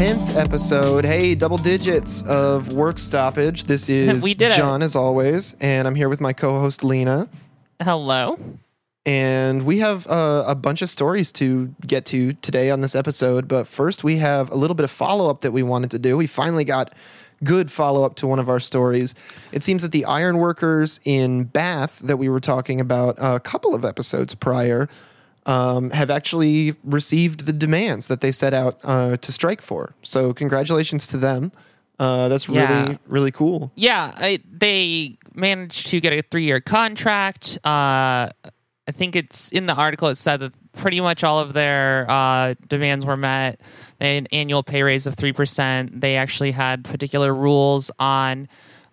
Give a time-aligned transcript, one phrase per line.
[0.00, 1.04] 10th episode.
[1.04, 3.64] Hey, double digits of work stoppage.
[3.64, 4.56] This is We did it.
[4.56, 7.28] John, as always, and I'm here with my co host, Lena.
[7.82, 8.38] Hello.
[9.04, 13.46] And we have uh, a bunch of stories to get to today on this episode.
[13.46, 16.16] But first, we have a little bit of follow up that we wanted to do.
[16.16, 16.94] We finally got
[17.44, 19.14] good follow up to one of our stories.
[19.52, 23.84] It seems that the ironworkers in Bath that we were talking about a couple of
[23.84, 24.88] episodes prior
[25.50, 29.94] um, have actually received the demands that they set out uh, to strike for.
[30.02, 31.52] So, congratulations to them.
[31.98, 32.96] Uh, that's really, Yeah.
[33.06, 33.70] really cool.
[33.76, 37.58] Yeah, I, they managed to get a three-year contract.
[37.64, 38.30] Uh,
[38.88, 40.08] I think it's in the article.
[40.08, 43.60] It said that pretty much all of their uh, demands were met.
[43.98, 46.00] They had an annual pay raise of three percent.
[46.00, 48.48] They actually had particular rules on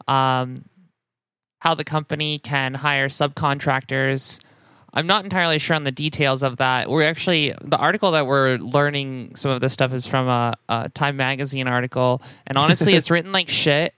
[0.07, 0.65] um,
[1.59, 4.39] how the company can hire subcontractors.
[4.97, 6.89] I'm not entirely sure on the details of that.
[6.89, 10.89] We're actually the article that we're learning some of this stuff is from a, a
[10.89, 13.93] Time magazine article, and honestly, it's written like shit.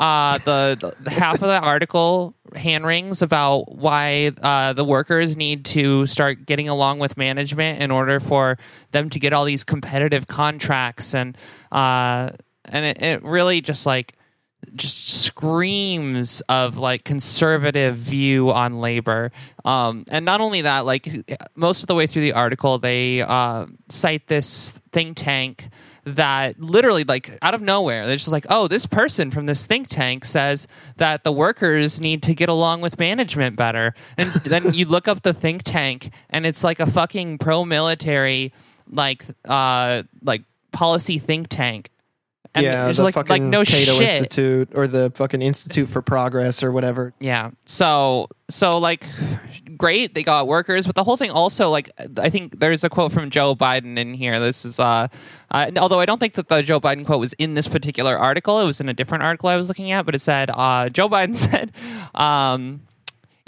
[0.00, 5.66] Uh, the, the half of the article hand rings about why uh, the workers need
[5.66, 8.56] to start getting along with management in order for
[8.92, 11.36] them to get all these competitive contracts and
[11.70, 12.30] uh,
[12.64, 14.14] and it, it really just like
[14.74, 19.32] just screams of like conservative view on labor.
[19.64, 21.08] Um, and not only that like
[21.54, 25.68] most of the way through the article they uh, cite this think tank
[26.04, 29.86] that literally like out of nowhere they're just like oh this person from this think
[29.88, 30.66] tank says
[30.96, 33.94] that the workers need to get along with management better.
[34.18, 38.52] And then you look up the think tank and it's like a fucking pro-military
[38.90, 40.42] like uh like
[40.72, 41.90] policy think tank
[42.54, 46.02] and yeah, the like fucking like no Cato shit Institute or the fucking Institute for
[46.02, 47.14] Progress or whatever.
[47.20, 47.50] Yeah.
[47.66, 49.06] So so like
[49.76, 53.12] great they got workers but the whole thing also like I think there's a quote
[53.12, 54.40] from Joe Biden in here.
[54.40, 55.06] This is uh,
[55.50, 58.60] uh although I don't think that the Joe Biden quote was in this particular article.
[58.60, 61.08] It was in a different article I was looking at, but it said uh Joe
[61.08, 61.70] Biden said
[62.14, 62.80] um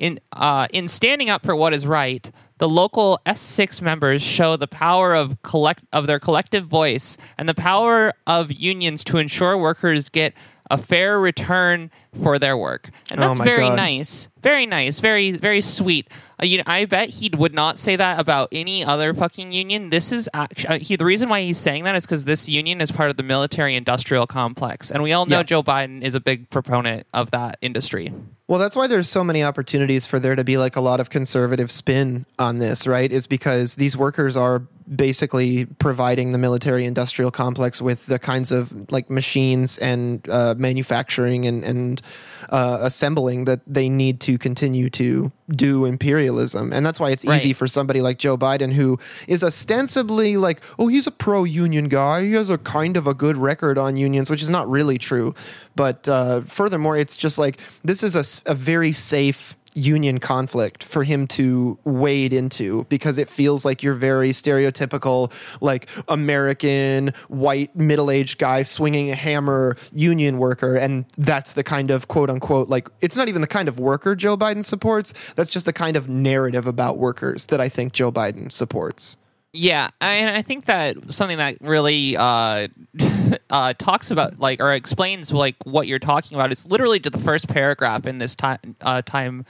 [0.02, 4.66] in uh, in standing up for what is right, the local S6 members show the
[4.66, 10.08] power of collect of their collective voice and the power of unions to ensure workers
[10.08, 10.34] get
[10.70, 11.90] a fair return
[12.22, 13.76] for their work, and Oh that's my very God.
[13.76, 16.08] nice, very nice, very very sweet.
[16.42, 19.90] Uh, you know, I bet he would not say that about any other fucking union.
[19.90, 22.90] This is actually he, the reason why he's saying that is because this union is
[22.90, 25.42] part of the military-industrial complex, and we all know Yeah.
[25.44, 28.12] Joe Biden is a big proponent of that industry.
[28.52, 31.08] Well, that's why there's so many opportunities for there to be like a lot of
[31.08, 33.10] conservative spin on this, right?
[33.10, 34.58] Is because these workers are
[34.94, 41.46] basically providing the military industrial complex with the kinds of like machines and uh, manufacturing
[41.46, 42.02] and, and
[42.50, 46.72] uh, assembling that they need to continue to do imperialism.
[46.72, 48.98] And that's why it's easy for somebody like Joe Biden, who
[49.28, 52.24] is ostensibly like, oh, he's a pro union guy.
[52.24, 55.34] He has a kind of a good record on unions, which is not really true.
[55.76, 61.26] But uh, furthermore, it's just like this is a very safe union conflict for him
[61.26, 68.62] to wade into because it feels like you're very stereotypical like american white middle-aged guy
[68.62, 70.76] swinging a hammer union worker.
[70.76, 74.14] And that's the kind of quote unquote like it's not even the kind of worker
[74.14, 75.14] joe biden supports.
[75.36, 79.16] That's just the kind of narrative about workers that i think joe biden supports
[79.54, 82.68] Yeah, and I think that something that really uh,
[83.50, 87.18] uh, talks about like or explains like what you're talking about is literally to the
[87.18, 89.44] first paragraph in this time uh, Time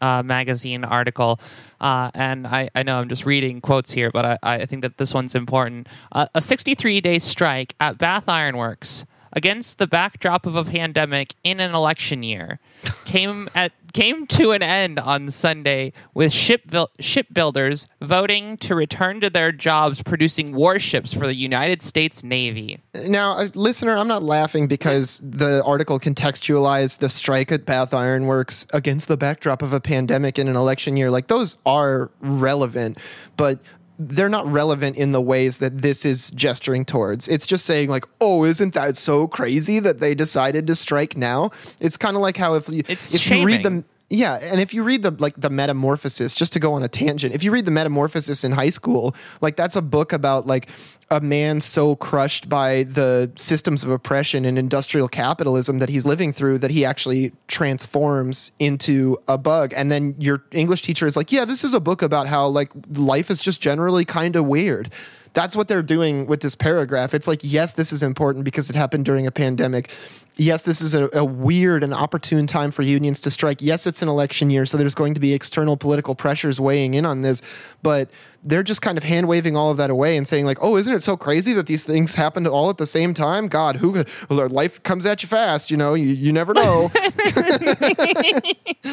[0.00, 1.40] uh, magazine article.
[1.80, 4.96] Uh, and I, I know I'm just reading quotes here, but I, I think that
[4.98, 5.88] this one's important.
[6.12, 9.06] Uh, a 63 day strike at Bath Iron Works
[9.38, 12.58] against the backdrop of a pandemic in an election year
[13.04, 16.62] came at came to an end on Sunday with ship
[16.98, 22.80] shipbuilders voting to return to their jobs producing warships for the United States Navy.
[22.94, 28.26] Now, uh, listener, I'm not laughing because the article contextualized the strike at Bath Iron
[28.26, 31.10] Works against the backdrop of a pandemic in an election year.
[31.10, 32.98] Like, those are relevant,
[33.36, 33.60] but
[33.98, 37.26] they're not relevant in the ways that this is gesturing towards.
[37.26, 41.50] It's just saying, like, oh, isn't that so crazy that they decided to strike now?
[41.80, 43.84] It's kind of like how if you, It's if you read shaming.
[44.10, 47.34] Yeah, and if you read the like the Metamorphosis, just to go on a tangent,
[47.34, 50.68] if you read the Metamorphosis in high school, like that's a book about like
[51.10, 56.32] a man so crushed by the systems of oppression and industrial capitalism that he's living
[56.32, 59.74] through that he actually transforms into a bug.
[59.76, 62.72] And then your English teacher is like, "Yeah, this is a book about how like
[62.94, 64.90] life is just generally kind of weird."
[65.32, 67.14] That's what they're doing with this paragraph.
[67.14, 69.90] It's like, yes, this is important because it happened during a pandemic.
[70.36, 73.60] Yes, this is a, a weird and opportune time for unions to strike.
[73.60, 77.04] Yes, it's an election year, so there's going to be external political pressures weighing in
[77.04, 77.42] on this,
[77.82, 78.08] but
[78.44, 80.92] they're just kind of hand waving all of that away and saying like, "Oh, isn't
[80.92, 83.48] it so crazy that these things happened all at the same time?
[83.48, 86.90] God, who life comes at you fast, you know, you, you never know."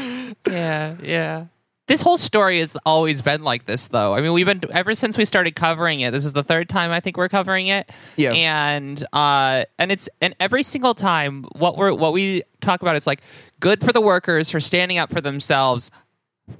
[0.47, 1.45] yeah, yeah.
[1.87, 4.15] This whole story has always been like this, though.
[4.15, 6.11] I mean, we've been ever since we started covering it.
[6.11, 7.91] This is the third time I think we're covering it.
[8.15, 8.31] Yeah.
[8.33, 13.05] And uh, and it's and every single time, what we're what we talk about is
[13.05, 13.21] like
[13.59, 15.91] good for the workers for standing up for themselves.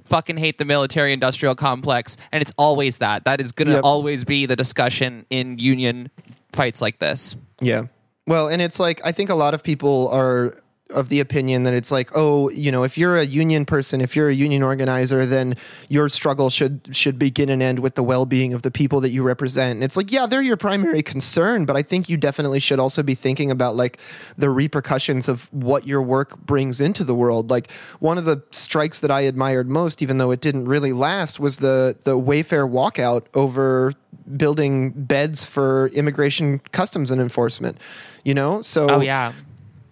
[0.06, 3.24] Fucking hate the military industrial complex, and it's always that.
[3.24, 3.84] That is going to Yep.
[3.84, 6.10] always be the discussion in union
[6.52, 7.36] fights like this.
[7.60, 7.84] Yeah.
[8.26, 10.54] Well, and it's like I think a lot of people are
[10.90, 14.14] of the opinion that it's like, oh, you know, if you're a union person, if
[14.14, 15.56] you're a union organizer, then
[15.88, 19.22] your struggle should should begin and end with the well-being of the people that you
[19.22, 19.76] represent.
[19.76, 23.02] And it's like, yeah, they're your primary concern, but I think you definitely should also
[23.02, 23.98] be thinking about like
[24.36, 27.50] the repercussions of what your work brings into the world.
[27.50, 31.40] Like one of the strikes that I admired most, even though it didn't really last,
[31.40, 33.92] was the the Wayfair walkout over
[34.36, 37.78] building beds for immigration customs and enforcement
[38.24, 39.32] you know so Oh yeah.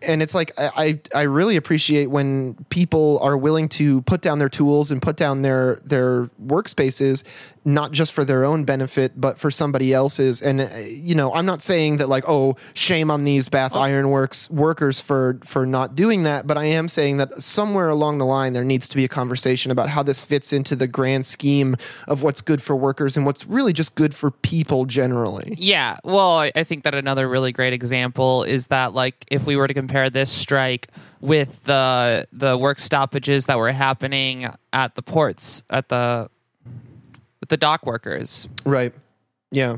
[0.06, 4.48] And it's like I, I really appreciate when people are willing to put down their
[4.48, 7.24] tools and put down their their workspaces
[7.64, 10.42] not just for their own benefit but for somebody else's.
[10.42, 14.10] And uh, you know I'm not saying that like oh shame on these Bath Iron
[14.10, 18.26] Works workers for for not doing that but I am saying that somewhere along the
[18.26, 21.76] line there needs to be a conversation about how this fits into the grand scheme
[22.08, 25.54] of what's good for workers and what's really just good for people generally.
[25.56, 29.56] Yeah, well, I I think that another really great example is that like if we
[29.56, 30.88] were to compare this strike
[31.20, 36.28] with the the work stoppages that were happening at the ports at the
[37.44, 38.48] with the dock workers.
[38.64, 38.94] Right.
[39.50, 39.76] Yeah.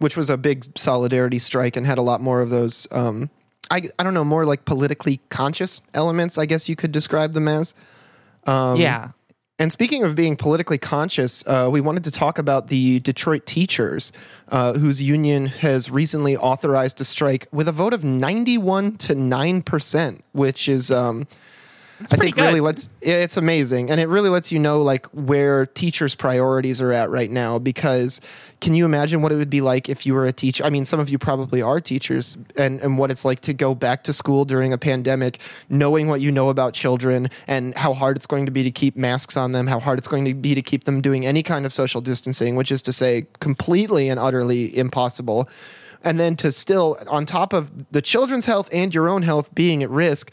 [0.00, 3.30] Which was a big solidarity strike and had a lot more of those um
[3.70, 7.46] I I don't know, more like politically conscious elements, I guess you could describe them
[7.46, 7.76] as.
[8.44, 9.10] Um yeah.
[9.56, 14.10] And speaking of being politically conscious, uh, we wanted to talk about the Detroit teachers,
[14.48, 20.20] uh, whose union has recently authorized a strike with a vote of 91 to 9%,
[20.32, 21.28] which is um,
[22.00, 22.62] It's I think really good.
[22.62, 27.08] lets it's amazing and it really lets you know like where teachers priorities are at
[27.08, 28.20] right now because
[28.60, 30.84] can you imagine what it would be like if you were a teacher I mean
[30.84, 34.12] some of you probably are teachers and and what it's like to go back to
[34.12, 35.38] school during a pandemic
[35.68, 38.96] knowing what you know about children and how hard it's going to be to keep
[38.96, 41.64] masks on them how hard it's going to be to keep them doing any kind
[41.64, 45.48] of social distancing which is to say completely and utterly impossible
[46.02, 49.82] and then to still on top of the children's health and your own health being
[49.82, 50.32] at risk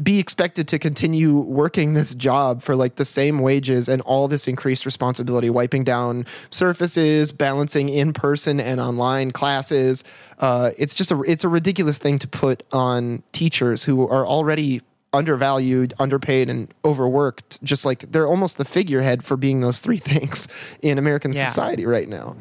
[0.00, 4.46] be expected to continue working this job for like the same wages and all this
[4.48, 10.04] increased responsibility wiping down surfaces balancing in-person and online classes
[10.38, 14.80] uh, it's just a it's a ridiculous thing to put on teachers who are already
[15.12, 20.48] undervalued underpaid and overworked just like they're almost the figurehead for being those three things
[20.80, 21.46] in american Yeah.
[21.46, 22.36] society right now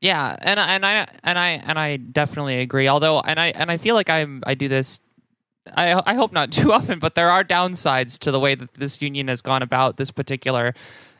[0.00, 2.88] Yeah, and I- and I and I and I definitely agree.
[2.88, 5.00] Although, and I and I feel like I'm I do this.
[5.72, 9.00] I I hope not too often, but there are downsides to the way that this
[9.00, 10.74] union has gone about this particular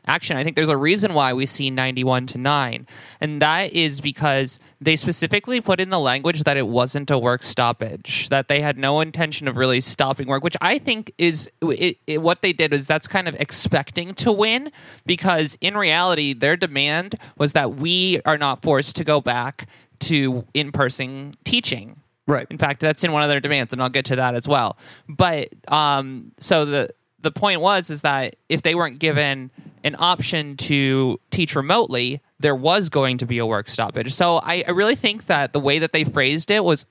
[0.07, 0.37] action.
[0.37, 2.87] I think there's a reason why we see 91 to 9,
[3.21, 7.43] and that is because they specifically put in the language that it wasn't a work
[7.43, 11.97] stoppage, that they had no intention of really stopping work, which I think is it,
[12.05, 14.71] it, what they did is that's kind of expecting to win
[15.05, 19.67] because in reality their demand was that we are not forced to go back
[20.01, 22.01] to in-person teaching.
[22.27, 24.47] Right In fact, that's in one of their demands, and I'll get to that as
[24.47, 24.77] well.
[25.07, 26.89] But um, so the
[27.21, 29.49] the point was is that if they weren't given
[29.83, 34.13] an option to teach remotely, there was going to be a work stoppage.
[34.13, 36.85] So I, I really think that the way that they phrased it was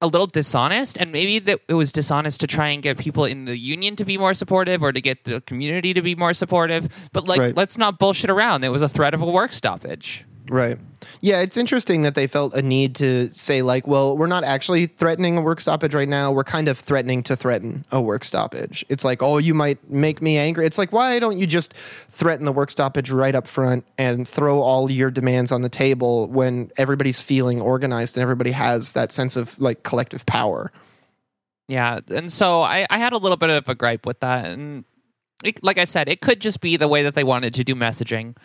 [0.00, 3.46] a little dishonest, and maybe that it was dishonest to try and get people in
[3.46, 7.08] the union to be more supportive or to get the community to be more supportive.
[7.12, 7.56] But like, Right.
[7.56, 8.64] let's not bullshit around.
[8.64, 10.24] It was a threat of a work stoppage.
[10.48, 10.78] Right.
[11.20, 14.86] Yeah, it's interesting that they felt a need to say, like, well, we're not actually
[14.86, 16.30] threatening a work stoppage right now.
[16.32, 18.84] We're kind of threatening to threaten a work stoppage.
[18.88, 20.66] It's like, oh, you might make me angry.
[20.66, 21.72] It's like, why don't you just
[22.10, 26.28] threaten the work stoppage right up front and throw all your demands on the table
[26.28, 30.72] when everybody's feeling organized and everybody has that sense of like collective power?
[31.68, 34.84] Yeah, and so I, I had a little bit of a gripe with that, and
[35.42, 37.74] it, like I said, it could just be the way that they wanted to do
[37.74, 38.36] messaging.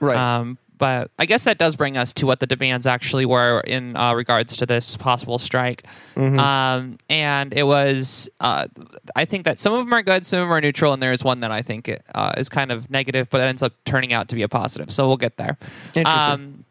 [0.00, 0.16] Right.
[0.16, 3.96] Um, but I guess that does bring us to what the demands actually were in
[3.96, 5.84] uh, regards to this possible strike.
[6.16, 8.66] Um, and it was, uh,
[9.14, 11.12] I think that some of them are good, some of them are neutral, and there
[11.12, 14.12] is one that I think uh, is kind of negative, but it ends up turning
[14.12, 14.90] out to be a positive.
[14.90, 15.56] So we'll get there.
[15.94, 16.32] Interesting.
[16.32, 16.64] Um,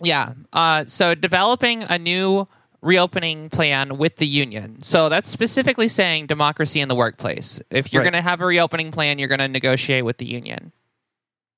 [0.00, 0.32] Yeah.
[0.52, 2.46] Uh, so developing a new
[2.82, 4.82] reopening plan with the union.
[4.82, 7.58] So that's specifically saying democracy in the workplace.
[7.70, 8.12] If you're Right.
[8.12, 10.72] going to have a reopening plan, you're going to negotiate with the union.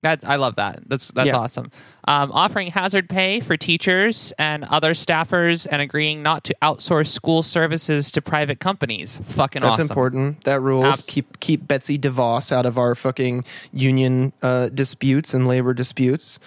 [0.03, 0.81] That I love that.
[0.87, 1.37] That's that's Yeah.
[1.37, 1.71] awesome.
[2.07, 7.43] Um, offering hazard pay for teachers and other staffers, and agreeing not to outsource school
[7.43, 9.19] services to private companies.
[9.25, 9.71] Fucking awesome.
[9.71, 9.93] That's awesome.
[9.93, 10.45] important.
[10.45, 10.85] That rules.
[10.85, 16.39] Abs- keep keep Betsy DeVos out of our fucking union uh, disputes and labor disputes.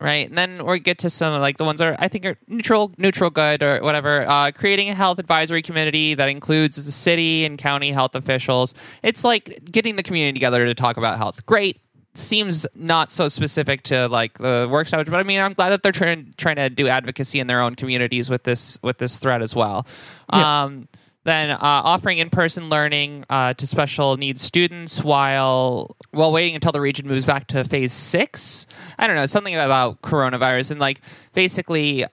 [0.00, 0.28] right?
[0.28, 2.92] And then we get to some like the ones that are I think are neutral,
[2.98, 4.24] neutral good or whatever.
[4.28, 8.74] Uh, creating a health advisory committee that includes the city and county health officials.
[9.02, 11.44] It's like getting the community together to talk about health.
[11.46, 11.78] Great.
[12.14, 15.82] Seems not so specific to like the work stoppage, but I mean, I'm glad that
[15.82, 19.40] they're trying trying to do advocacy in their own communities with this with this threat
[19.40, 19.86] as well.
[20.30, 20.64] Yeah.
[20.64, 20.88] Um,
[21.24, 26.80] then uh, offering in-person learning uh, to special needs students while while waiting until the
[26.80, 28.66] region moves back to phase six.
[28.98, 31.00] I don't know something about coronavirus and like
[31.32, 32.08] basically, uh,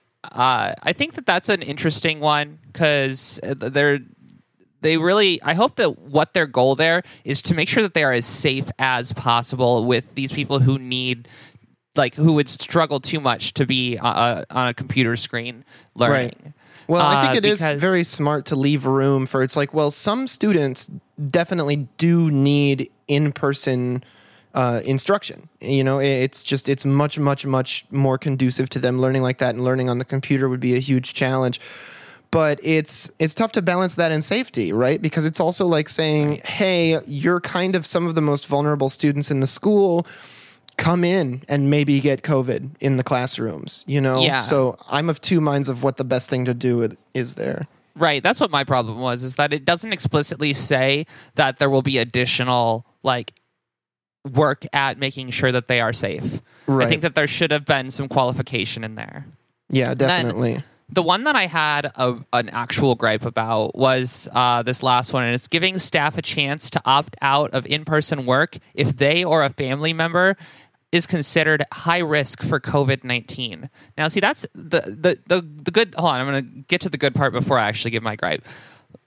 [0.82, 3.98] I think that that's an interesting one because they're
[4.80, 8.04] they really i hope that what their goal there is to make sure that they
[8.04, 11.28] are as safe as possible with these people who need
[11.96, 16.54] like who would struggle too much to be uh, on a computer screen learning
[16.88, 19.90] Well, I Uh, think it is very smart to leave room for it's like, well,
[19.92, 20.90] some students
[21.30, 24.02] definitely do need in person
[24.54, 25.48] uh, instruction.
[25.60, 29.54] You know, it's just, it's much, much, much more conducive to them learning like that
[29.54, 31.60] and learning on the computer would be a huge challenge.
[32.32, 35.02] But it's it's tough to balance that in safety, right?
[35.02, 39.30] Because it's also like saying, "Hey, you're kind of some of the most vulnerable students
[39.30, 40.06] in the school.
[40.76, 44.40] Come in and maybe get COVID in the classrooms." You know, Yeah.
[44.40, 47.66] so I'm of two minds of what the best thing to do is there.
[47.96, 48.22] Right.
[48.22, 51.98] That's what my problem was is that it doesn't explicitly say that there will be
[51.98, 53.32] additional like
[54.32, 56.40] work at making sure that they are safe.
[56.68, 56.86] right.
[56.86, 59.26] I think that there should have been some qualification in there.
[59.68, 60.62] Yeah, definitely.
[60.92, 65.24] The one that I had a, an actual gripe about was uh, this last one,
[65.24, 69.24] and it's giving staff a chance to opt out of in person work if they
[69.24, 70.36] or a family member
[70.92, 73.70] is considered high risk for COVID 19.
[73.96, 75.94] Now, see, that's the, the, the, the good.
[75.96, 78.16] Hold on, I'm going to get to the good part before I actually give my
[78.16, 78.44] gripe.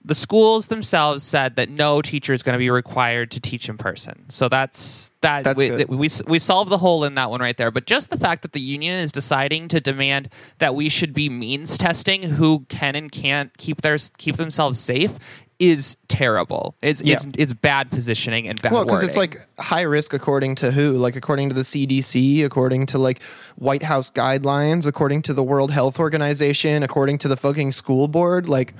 [0.06, 3.78] The schools themselves said that no teacher is going to be required to teach in
[3.78, 4.28] person.
[4.28, 5.44] So that's that.
[5.44, 5.88] That's we, good.
[5.88, 7.70] we we solved the hole in that one right there.
[7.70, 11.30] But just the fact that the union is deciding to demand that we should be
[11.30, 15.18] means testing who can and can't keep their keep themselves safe
[15.58, 16.74] is terrible.
[16.82, 17.32] It's it's, Yeah.
[17.38, 18.72] it's bad positioning and bad.
[18.72, 20.92] Well, because it's like high risk according to who?
[20.92, 23.22] Like according to the CDC, according to like
[23.56, 28.48] White House guidelines, according to the World Health Organization, according to the fucking school board.
[28.48, 28.74] Like,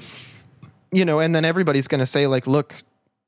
[0.94, 2.74] you know, and then everybody's going to say, like, look,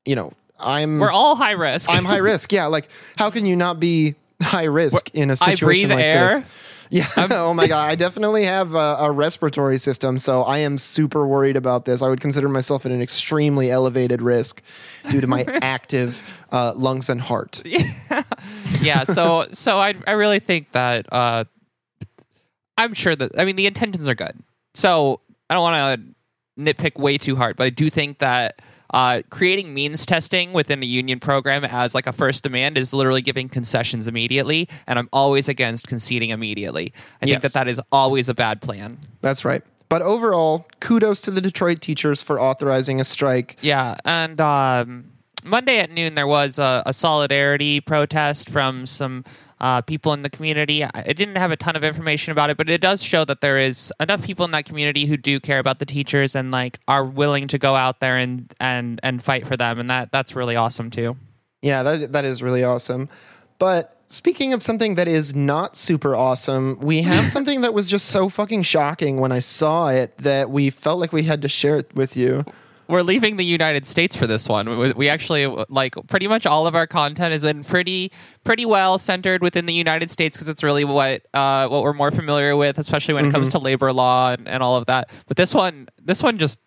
[0.05, 1.89] you know, I'm we're all high risk.
[1.91, 2.51] I'm high risk.
[2.51, 6.27] Yeah, like how can you not be high risk in a situation breathe like air.
[6.27, 6.45] this?
[6.89, 7.07] Yeah.
[7.31, 11.57] oh my god, I definitely have a, a respiratory system, so I am super worried
[11.57, 12.01] about this.
[12.01, 14.61] I would consider myself at an extremely elevated risk
[15.09, 17.61] due to my active uh, lungs and heart.
[18.81, 19.03] yeah.
[19.03, 21.43] So so I I really think that uh,
[22.77, 24.39] I'm sure that I mean the intentions are good.
[24.73, 25.19] So
[25.49, 26.16] I don't want to
[26.57, 28.61] nitpick way too hard, but I do think that
[28.93, 33.21] uh, creating means testing within a union program as like a first demand is literally
[33.21, 36.93] giving concessions immediately, and I'm always against conceding immediately.
[37.21, 37.33] I Yes.
[37.33, 38.97] think that that is always a bad plan.
[39.21, 39.61] That's right.
[39.89, 43.57] But overall, kudos to the Detroit teachers for authorizing a strike.
[43.61, 45.11] Yeah, and um,
[45.43, 49.23] Monday at noon there was a, a solidarity protest from some
[49.59, 50.83] uh, people in the community.
[50.83, 53.57] I didn't have a ton of information about it, but it does show that there
[53.57, 57.03] is enough people in that community who do care about the teachers and like are
[57.03, 60.55] willing to go out there and and and fight for them, and that that's really
[60.55, 61.15] awesome too.
[61.61, 63.09] Yeah, that that is really awesome.
[63.59, 68.07] But speaking of something that is not super awesome, we have something that was just
[68.07, 71.77] so fucking shocking when I saw it that we felt like we had to share
[71.77, 72.43] it with you.
[72.87, 74.77] We're leaving the United States for this one.
[74.77, 78.11] We- We actually like pretty much all of our content has been pretty
[78.43, 82.11] pretty well centered within the United States because it's really what uh, what we're more
[82.11, 85.09] familiar with, especially when it comes to labor law and, and all of that.
[85.27, 86.59] But this one, this one just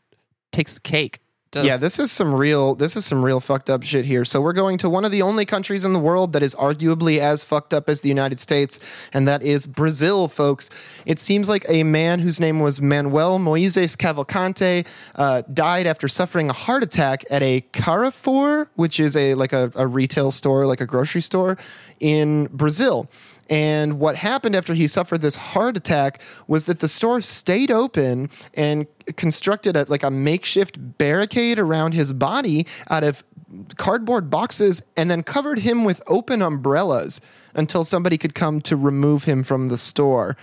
[0.52, 1.20] takes the cake.
[1.52, 4.24] Just- Yeah, this is some real this is some real fucked up shit here.
[4.24, 7.18] So we're going to one of the only countries in the world that is arguably
[7.18, 8.78] as fucked up as the United States,
[9.12, 10.70] and that is Brazil, folks.
[11.06, 16.48] It seems like a man whose name was Manuel Moises Cavalcante uh, died after suffering
[16.50, 20.80] a heart attack at a Carrefour, which is a like a, a retail store, like
[20.80, 21.58] a grocery store
[21.98, 23.08] in Brazil.
[23.50, 28.30] And what happened after he suffered this heart attack was that the store stayed open
[28.54, 33.24] and constructed a, like a makeshift barricade around his body out of
[33.76, 37.20] cardboard boxes and then covered him with open umbrellas
[37.54, 40.36] until somebody could come to remove him from the store.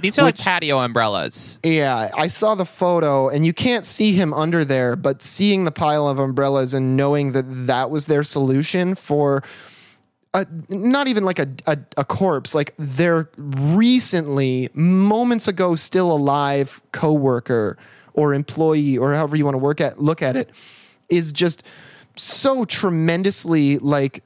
[0.00, 1.58] These are like patio umbrellas.
[1.62, 5.70] Yeah, I saw the photo, and you can't see him under there, but seeing the
[5.70, 9.42] pile of umbrellas and knowing that that was their solution for.
[10.32, 16.80] A, not even like a, a, a corpse, like their recently, moments ago, still alive
[16.92, 17.76] coworker
[18.12, 20.50] or employee or however you want to work at look at it,
[21.08, 21.64] is just
[22.14, 24.24] so tremendously like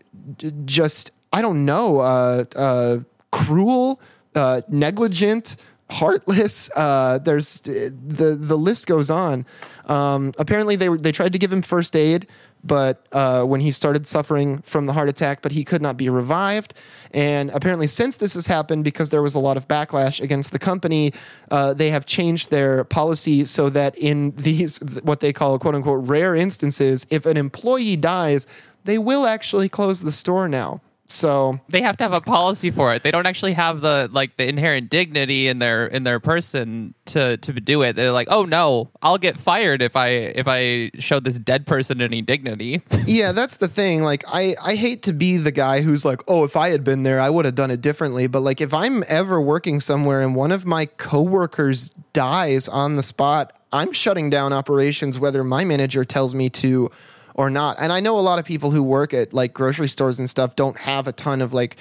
[0.65, 2.99] just I don't know, uh, uh,
[3.33, 4.01] cruel,
[4.37, 5.57] uh, negligent,
[5.91, 6.71] heartless.
[6.77, 9.45] Uh, there's the the list goes on.
[9.87, 12.27] Um, apparently, they were, they tried to give him first aid,
[12.65, 16.09] but uh, when he started suffering from the heart attack, but he could not be
[16.09, 16.75] revived.
[17.11, 20.59] And apparently, since this has happened, because there was a lot of backlash against the
[20.59, 21.13] company,
[21.51, 26.09] uh, they have changed their policy so that in these what they call quote unquote
[26.09, 28.47] rare instances, if an employee dies,
[28.85, 30.81] they will actually close the store now.
[31.07, 33.03] So They have to have a policy for it.
[33.03, 37.37] They don't actually have the like the inherent dignity in their in their person to
[37.37, 37.95] to do it.
[37.95, 42.01] They're like, oh no, I'll get fired if I if I show this dead person
[42.01, 42.83] any dignity.
[43.07, 44.03] yeah, that's the thing.
[44.03, 47.03] Like, I, I hate to be the guy who's like, oh, if I had been
[47.03, 48.27] there, I would have done it differently.
[48.27, 53.03] But like, if I'm ever working somewhere and one of my coworkers dies on the
[53.03, 56.91] spot, I'm shutting down operations whether my manager tells me to
[57.35, 57.77] or not.
[57.81, 60.57] And I know a lot of people who work at like grocery stores and stuff
[60.57, 61.77] don't have a ton of like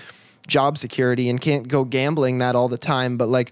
[0.48, 3.17] job security and can't go gambling that all the time.
[3.17, 3.51] But like,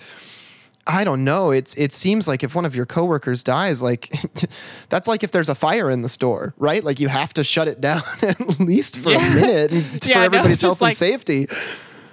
[0.87, 1.51] I don't know.
[1.51, 4.11] It's it seems like if one of your coworkers dies, like
[4.89, 6.83] that's like if there's a fire in the store, right?
[6.83, 9.31] Like you have to shut it down at least for Yeah.
[9.31, 9.71] a minute
[10.05, 11.47] Yeah, for everybody's it's health like- and safety.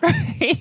[0.02, 0.54] yeah,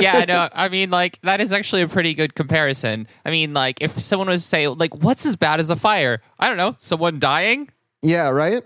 [0.00, 0.48] no, I know.
[0.52, 3.06] I mean, like that is actually a pretty good comparison.
[3.24, 6.20] I mean, like if someone was to say, like, what's as bad as a fire?
[6.38, 7.68] I don't know, someone dying.
[8.04, 8.62] Yeah, right.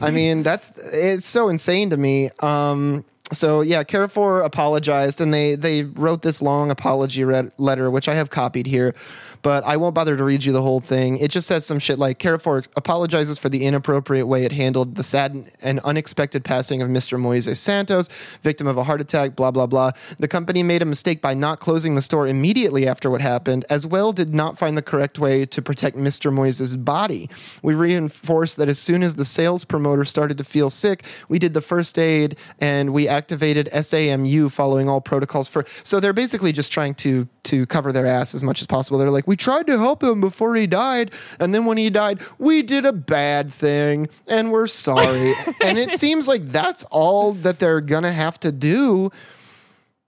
[0.00, 2.30] I mean, that's it's so insane to me.
[2.40, 8.08] Um, so yeah, Carrefour apologized, and they they wrote this long apology red letter, which
[8.08, 8.94] I have copied here,
[9.42, 11.18] but I won't bother to read you the whole thing.
[11.18, 15.04] It just says some shit like Carrefour apologizes for the inappropriate way it handled the
[15.04, 17.18] sad and unexpected passing of Mr.
[17.18, 18.08] Moises Santos,
[18.42, 19.36] victim of a heart attack.
[19.36, 19.92] Blah blah blah.
[20.18, 23.86] The company made a mistake by not closing the store immediately after what happened, as
[23.86, 26.32] well did not find the correct way to protect Mr.
[26.32, 27.28] Moises' body.
[27.62, 31.54] We reinforced that as soon as the sales promoter started to feel sick, we did
[31.54, 36.72] the first aid and we activated SAMU following all protocols for so they're basically just
[36.72, 38.98] trying to to cover their ass as much as possible.
[38.98, 42.20] They're like, we tried to help him before he died, and then when he died,
[42.38, 45.32] we did a bad thing and we're sorry.
[45.64, 49.10] and it seems like that's all that they're gonna have to do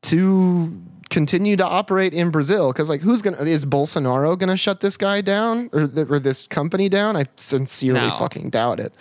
[0.03, 4.99] to continue to operate in Brazil because like who's gonna is Bolsonaro gonna shut this
[4.99, 7.17] guy down or, th- or this company down?
[7.17, 8.11] I sincerely No.
[8.19, 8.93] fucking doubt it.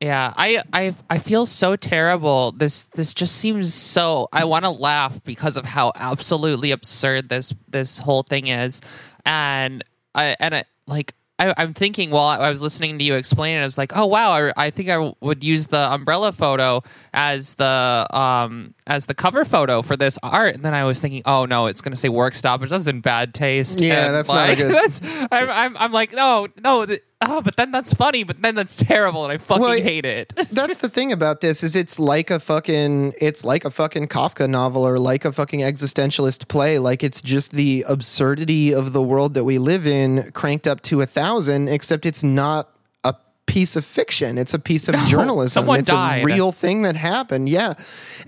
[0.00, 2.52] Yeah, I I I feel so terrible.
[2.52, 4.28] This this just seems so.
[4.32, 8.80] I want to laugh because of how absolutely absurd this this whole thing is,
[9.26, 9.82] and
[10.14, 13.60] I and I, like I, I'm thinking while I was listening to you explain it,
[13.60, 16.82] I was like, oh wow, I, I think I would use the umbrella photo
[17.12, 21.22] as the um as the cover photo for this art, and then I was thinking,
[21.26, 22.70] oh no, it's gonna say work stoppage.
[22.70, 23.80] That's in bad taste.
[23.80, 25.00] Yeah, And, that's not like, good- that's,
[25.32, 26.86] I'm, I'm I'm like, no, no.
[26.86, 30.04] th- Oh, but then that's funny, but then that's terrible, and I fucking Well, hate
[30.04, 30.32] it.
[30.52, 34.48] That's the thing about this is it's like a fucking it's like a fucking Kafka
[34.48, 36.78] novel or like a fucking existentialist play.
[36.78, 41.00] Like it's just the absurdity of the world that we live in cranked up to
[41.00, 42.68] a thousand, except it's not
[43.02, 44.38] a piece of fiction.
[44.38, 45.62] It's a piece of No, journalism.
[45.62, 46.22] someone it's died.
[46.22, 47.48] a real thing that happened.
[47.48, 47.74] Yeah.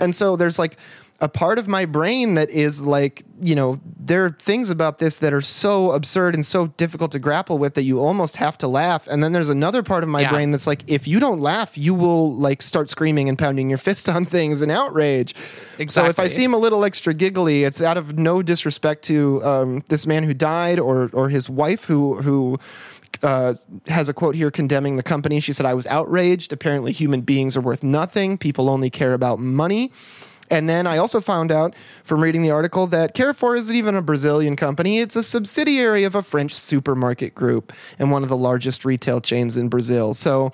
[0.01, 0.77] And so there's like
[1.23, 5.19] a part of my brain that is like, you know, there are things about this
[5.19, 8.67] that are so absurd and so difficult to grapple with that you almost have to
[8.67, 9.07] laugh.
[9.07, 10.31] And then there's another part of my Yeah.
[10.31, 13.79] brain that's like, if you don't laugh, you will like start screaming and pounding your
[13.89, 15.35] fist on things in outrage.
[15.79, 15.89] Exactly.
[15.89, 19.85] So if I seem a little extra giggly, it's out of no disrespect to um,
[19.89, 22.57] this man who died or or his wife who who
[23.23, 23.53] uh,
[23.89, 25.41] has a quote here condemning the company.
[25.41, 26.53] She said, I was outraged.
[26.53, 28.39] Apparently, human beings are worth nothing.
[28.39, 29.93] People only care about money.
[30.51, 34.03] And then I also found out from reading the article that Carrefour isn't even a
[34.03, 34.99] Brazilian company.
[34.99, 39.57] It's a subsidiary of a French supermarket group and one of the largest retail chains
[39.57, 40.13] in Brazil.
[40.13, 40.53] So,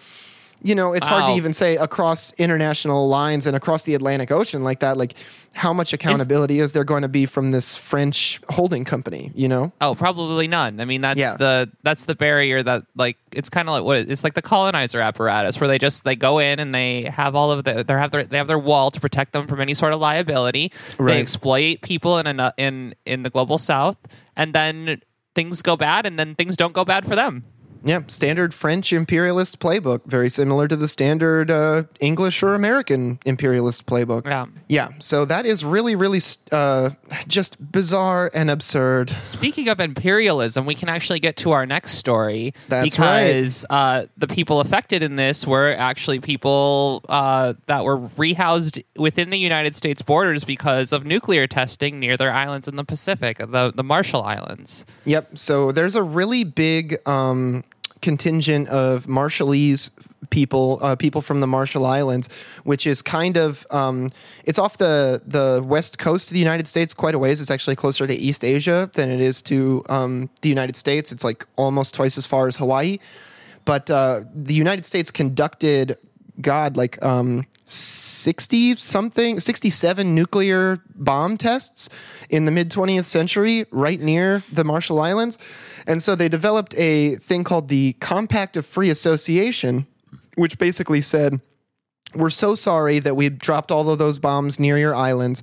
[0.62, 4.62] you know, it's hard to even say across international lines and across the Atlantic Ocean
[4.64, 5.14] like that, like
[5.52, 9.72] how much accountability is, there going to be from this French holding company, you know?
[9.80, 10.80] Oh, probably none.
[10.80, 11.36] I mean, that's Yeah.
[11.36, 15.00] the that's the barrier that like it's kind of like what it's like the colonizer
[15.00, 18.10] apparatus where they just they go in and they have all of the they have
[18.10, 20.72] their they have their wall to protect them from any sort of liability.
[20.98, 21.14] Right.
[21.14, 23.98] They exploit people in a, in in the global south,
[24.36, 25.00] and then
[25.34, 27.44] things go bad, and then things don't go bad for them.
[27.87, 33.87] Yeah, standard French imperialist playbook, very similar to the standard uh, English or American imperialist
[33.87, 34.27] playbook.
[34.27, 34.46] Yeah.
[34.68, 36.20] Yeah, so that is really, really
[36.51, 36.90] uh,
[37.29, 39.11] just bizarre and absurd.
[39.22, 44.27] Speaking of imperialism, we can actually get to our next story That's because uh, the
[44.27, 50.03] people affected in this were actually people uh, that were rehoused within the United States
[50.03, 54.85] borders because of nuclear testing near their islands in the Pacific, the the Marshall Islands.
[55.05, 55.38] Yep.
[55.38, 57.62] So there's a really big um,
[58.02, 59.90] contingent of Marshallese
[60.30, 62.28] people, uh, people from the Marshall Islands,
[62.64, 64.11] which is kind of um,
[64.44, 67.40] it's off the the west coast of the United States quite a ways.
[67.40, 71.12] It's actually closer to East Asia than it is to um, the United States.
[71.12, 72.98] It's like almost twice as far as Hawaii.
[73.64, 75.98] But uh, the United States conducted,
[76.40, 81.88] God, like um, 60 something, 67 nuclear bomb tests
[82.30, 85.38] in the mid 20th century right near the Marshall Islands.
[85.87, 89.87] And so they developed a thing called the Compact of Free Association,
[90.35, 91.40] which basically said,
[92.14, 95.42] We're so sorry that we dropped all of those bombs near your islands.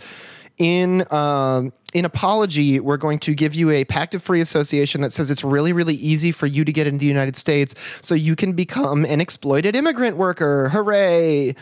[0.58, 5.14] In uh, in apology, we're going to give you a pact of free association that
[5.14, 8.36] says it's really, really easy for you to get into the United States, so you
[8.36, 10.70] can become an exploited immigrant worker.
[10.70, 11.56] Hooray!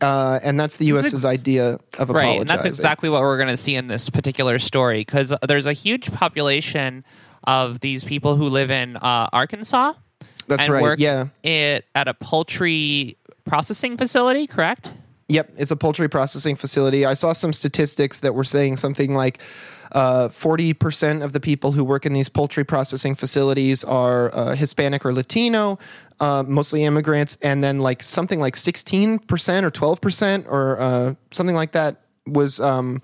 [0.00, 2.14] Uh, and that's the U.S.'s ex- idea of apologizing.
[2.14, 5.66] Right, and that's exactly what we're going to see in this particular story because there's
[5.66, 7.04] a huge population
[7.44, 9.94] of these people who live in uh, Arkansas.
[10.46, 11.28] That's and right, Work yeah.
[11.42, 14.92] It at a poultry processing facility, correct?
[15.28, 17.06] Yep, it's a poultry processing facility.
[17.06, 19.40] I saw some statistics that were saying something like
[19.92, 25.06] uh, 40% of the people who work in these poultry processing facilities are uh, Hispanic
[25.06, 25.78] or Latino,
[26.20, 29.20] uh, mostly immigrants, and then like something like 16%
[29.62, 33.00] or 12% or uh, something like that was um,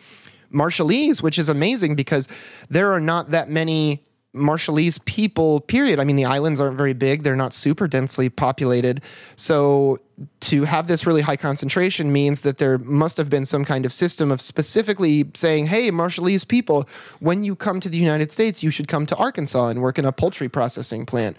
[0.52, 2.28] Marshallese, which is amazing because
[2.68, 5.98] there are not that many Marshallese people, period.
[5.98, 9.02] I mean, the islands aren't very big, they're not super densely populated.
[9.36, 9.98] So,
[10.40, 13.92] to have this really high concentration means that there must have been some kind of
[13.92, 16.86] system of specifically saying, hey, Marshallese people,
[17.20, 20.04] when you come to the United States, you should come to Arkansas and work in
[20.04, 21.38] a poultry processing plant.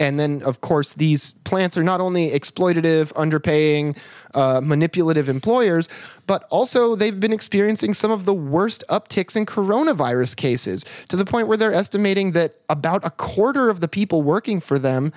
[0.00, 3.96] And then, of course, these plants are not only exploitative, underpaying,
[4.34, 5.88] uh, manipulative employers,
[6.26, 11.26] but also they've been experiencing some of the worst upticks in coronavirus cases to the
[11.26, 15.12] point where they're estimating that about a quarter of the people working for them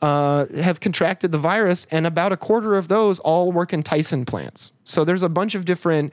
[0.00, 4.24] uh, have contracted the virus, and about a quarter of those all work in Tyson
[4.24, 4.72] plants.
[4.82, 6.12] So there's a bunch of different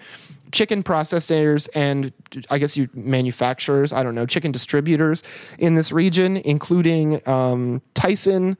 [0.51, 2.11] chicken processors and
[2.49, 5.23] I guess you manufacturers, I don't know, chicken distributors
[5.57, 8.57] in this region, including um, Tyson,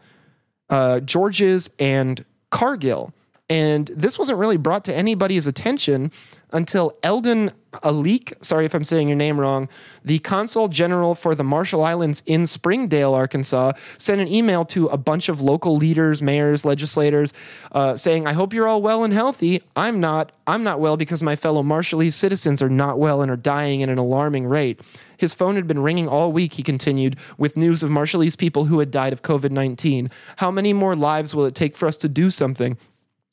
[0.69, 3.13] uh, George's, and Cargill.
[3.49, 6.11] And this wasn't really brought to anybody's attention
[6.51, 9.69] until Eldon Alik, sorry if I'm saying your name wrong,
[10.03, 14.97] the consul general for the Marshall Islands in Springdale, Arkansas, sent an email to a
[14.97, 17.31] bunch of local leaders, mayors, legislators,
[17.71, 19.61] uh, saying, "I hope you're all well and healthy.
[19.75, 20.31] I'm not.
[20.47, 23.89] I'm not well because my fellow Marshallese citizens are not well and are dying at
[23.89, 24.81] an alarming rate."
[25.17, 28.79] His phone had been ringing all week, he continued, with news of Marshallese people who
[28.79, 30.09] had died of COVID 19.
[30.37, 32.77] How many more lives will it take for us to do something?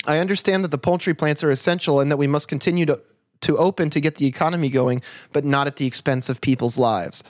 [0.05, 3.01] I understand that the poultry plants are essential and that we must continue to,
[3.43, 7.25] to open to get the economy going, but not at the expense of people's lives.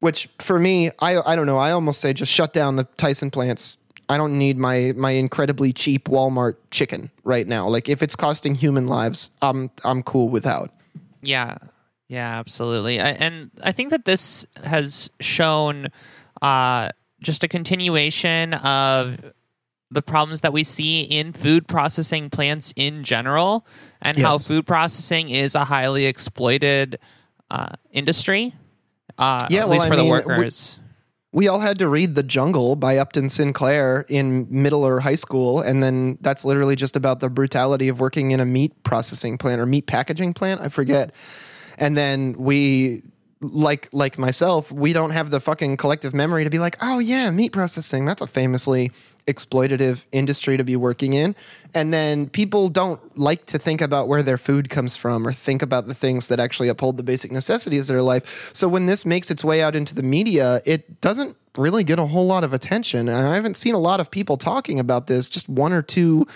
[0.00, 1.56] Which for me, I I don't know.
[1.56, 3.78] I almost say just shut down the Tyson plants.
[4.08, 7.68] I don't need my my incredibly cheap Walmart chicken right now.
[7.68, 10.70] Like if it's costing human lives, I'm I'm cool without.
[11.22, 11.56] Yeah,
[12.08, 13.00] yeah, absolutely.
[13.00, 15.88] I, and I think that this has shown
[16.42, 16.90] uh,
[17.22, 19.32] just a continuation of
[19.90, 23.66] the problems that we see in food processing plants in general,
[24.02, 26.98] and how food processing is a highly exploited
[27.50, 28.54] uh, industry.
[29.18, 30.78] Uh, Yeah, at well, least I for the mean, we- workers.
[31.32, 35.60] We all had to read The Jungle by Upton Sinclair in middle or high school,
[35.60, 39.60] and then that's literally just about the brutality of working in a meat processing plant
[39.60, 40.60] or meat packaging plant.
[40.60, 41.12] I forget.
[41.76, 43.02] And then we,
[43.52, 47.30] like like myself, we don't have the fucking collective memory to be like, oh yeah,
[47.30, 48.04] meat processing.
[48.04, 48.90] That's a famously
[49.26, 51.34] exploitative industry to be working in.
[51.72, 55.62] And then people don't like to think about where their food comes from or think
[55.62, 58.50] about the things that actually uphold the basic necessities of their life.
[58.52, 62.06] So when this makes its way out into the media, it doesn't really get a
[62.06, 63.08] whole lot of attention.
[63.08, 66.26] And I haven't seen a lot of people talking about this, just one or two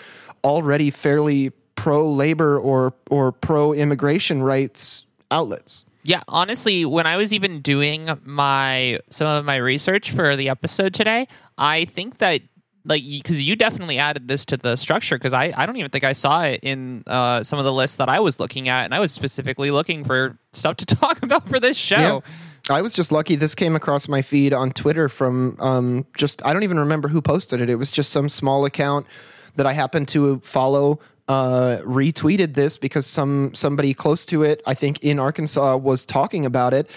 [0.44, 5.84] already fairly pro labor or or pro immigration rights outlets.
[6.08, 10.94] Yeah, honestly, when I was even doing my some of my research for the episode
[10.94, 12.40] today, I think that
[12.86, 16.04] like because you definitely added this to the structure because I, I don't even think
[16.04, 18.94] I saw it in uh, some of the lists that I was looking at, and
[18.94, 22.22] I was specifically looking for stuff to talk about for this show.
[22.70, 23.36] I was just lucky.
[23.36, 27.20] This came across my feed on Twitter from um, just I don't even remember who
[27.20, 27.68] posted it.
[27.68, 29.06] It was just some small account
[29.56, 31.00] that I happened to follow.
[31.28, 36.46] Uh, retweeted this because some somebody close to it, I think in Arkansas, was talking
[36.46, 36.88] about it,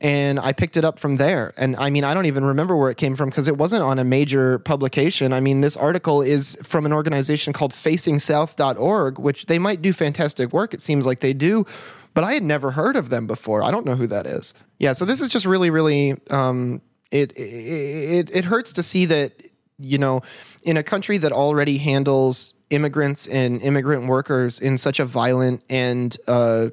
[0.00, 1.52] and I picked it up from there.
[1.56, 3.98] And I mean, I don't even remember where it came from because it wasn't on
[3.98, 5.32] a major publication.
[5.32, 10.52] I mean, this article is from an organization called FacingSouth.org, which they might do fantastic
[10.52, 10.74] work.
[10.74, 11.64] It seems like they do,
[12.12, 13.62] but I had never heard of them before.
[13.62, 14.52] I don't know who that is.
[14.78, 16.20] Yeah, so this is just really, really.
[16.30, 19.42] Um, it, it it hurts to see that
[19.78, 20.22] you know
[20.64, 26.16] in a country that already handles immigrants and immigrant workers in such a violent and
[26.26, 26.70] uh,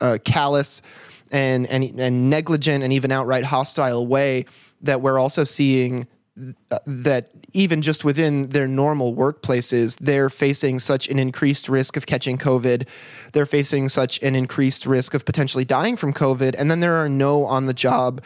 [0.00, 0.82] uh, callous
[1.30, 4.44] and, and and negligent and even outright hostile way
[4.82, 6.06] that we're also seeing
[6.86, 12.38] that even just within their normal workplaces, they're facing such an increased risk of catching
[12.38, 12.86] COVID.
[13.32, 16.54] They're facing such an increased risk of potentially dying from COVID.
[16.56, 18.22] And then there are no on the job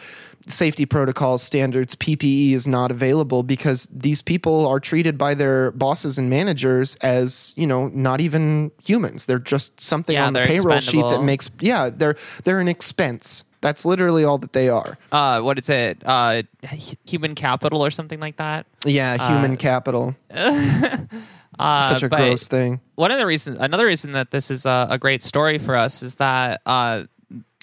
[0.47, 6.17] safety protocols, standards, PPE is not available because these people are treated by their bosses
[6.17, 9.25] and managers as, you know, not even humans.
[9.25, 13.43] They're just something Yeah, on the payroll sheet that makes yeah, they're they're an expense.
[13.61, 14.97] That's literally all that they are.
[15.11, 16.01] Uh, what is it?
[16.05, 18.65] Uh, hu- human capital or something like that.
[18.85, 20.15] Yeah, human capital.
[21.57, 22.81] Uh, Such a gross thing.
[22.95, 26.03] One of the reasons, another reason that this is a, a great story for us
[26.03, 27.03] is that uh,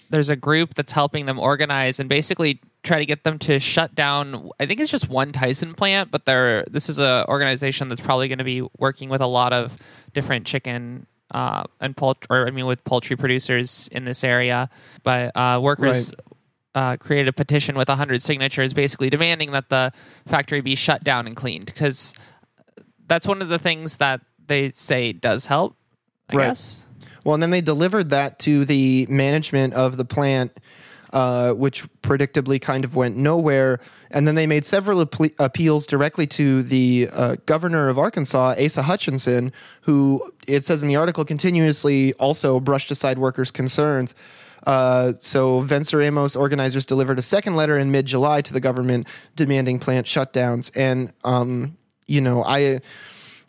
[0.08, 3.94] there's a group that's helping them organize and basically try to get them to shut
[3.94, 4.48] down.
[4.58, 8.28] I think it's just one Tyson plant, but they're this is an organization that's probably
[8.28, 9.76] going to be working with a lot of
[10.14, 14.70] different chicken uh, and poultry, or I mean, with poultry producers in this area.
[15.02, 16.12] But uh, workers
[16.74, 19.92] uh, created a petition with 100 signatures, basically demanding that the
[20.26, 22.14] factory be shut down and cleaned because
[23.06, 25.76] that's one of the things that they say does help.
[26.28, 26.46] I Right.
[26.48, 26.84] guess.
[27.24, 30.58] Well, and then they delivered that to the management of the plant,
[31.12, 33.80] uh, which predictably kind of went nowhere.
[34.12, 38.82] And then they made several appe- appeals directly to the uh, governor of Arkansas, Asa
[38.82, 44.14] Hutchinson, who it says in the article continuously also brushed aside workers' concerns.
[44.66, 50.06] Uh, so Venceremos organizers delivered a second letter in mid-July to the government demanding plant
[50.06, 50.70] shutdowns.
[50.76, 52.80] And um, you know, I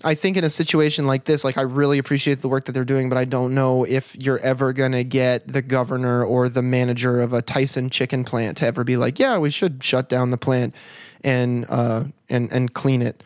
[0.04, 2.86] I think in a situation like this, like I really appreciate the work that they're
[2.86, 7.22] doing, but I don't know if you're ever gonna get the governor or the manager
[7.22, 10.38] of a Tyson chicken plant to ever be like, yeah, we should shut down the
[10.38, 10.76] plant
[11.24, 13.24] and uh and and clean it.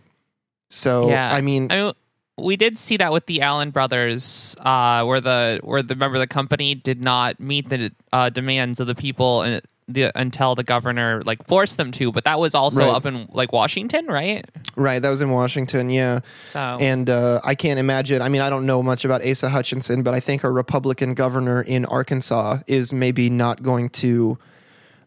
[0.70, 1.34] So Yeah.
[1.34, 1.94] I mean, I mean,
[2.38, 6.22] we did see that with the Allan brothers, uh, where the where the member of
[6.22, 10.64] the company did not meet the uh, demands of the people and the, until the
[10.64, 12.12] governor like forced them to.
[12.12, 12.96] But that was also Right.
[12.96, 14.46] up in like Washington, right?
[14.76, 16.20] right, that was in Washington, yeah.
[16.44, 18.22] So And uh, I can't imagine.
[18.22, 21.62] I mean, I don't know much about Asa Hutchinson, but I think a Republican governor
[21.62, 24.38] in Arkansas is maybe not going to.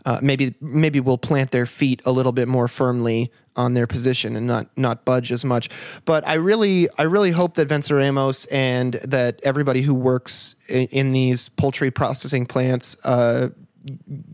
[0.07, 4.35] Uh, maybe maybe will plant their feet a little bit more firmly on their position
[4.35, 5.69] and not not budge as much.
[6.07, 11.13] But I really I really hope that Venceremos and that everybody who works in, in
[11.13, 12.97] these poultry processing plants.
[13.05, 13.51] Uh,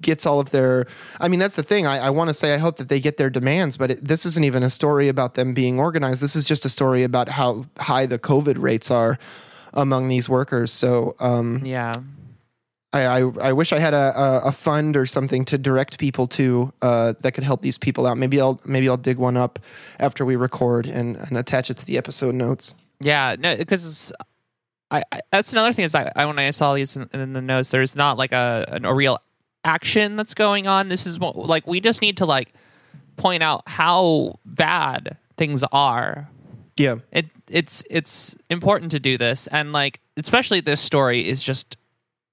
[0.01, 0.87] gets all of their
[1.21, 1.87] i mean that's the thing.
[1.87, 4.27] I, I want to say i hope that they get their demands but it, this
[4.27, 6.21] isn't even a story about them being organized.
[6.21, 9.19] This is just a story about how high the covid rates are
[9.77, 10.73] among these workers.
[10.73, 11.93] So um, yeah,
[12.93, 16.73] I, I, I wish i had a, a, fund or something to direct people to
[16.83, 18.17] uh, that could help these people out.
[18.17, 19.59] Maybe i'll maybe i'll dig one up
[20.01, 22.75] after we record and, and attach it to the episode notes.
[23.01, 24.13] Yeah, no, because.
[24.89, 27.43] I, I, that's another thing is I, I when I saw these in, in the
[27.43, 29.19] notes, there's not like a an, a real
[29.67, 30.89] action that's going on.
[30.89, 32.55] This is mo- like we just need to like
[33.17, 36.29] point out how bad things are
[36.77, 41.79] yeah it it's it's important to do this and like especially this story is just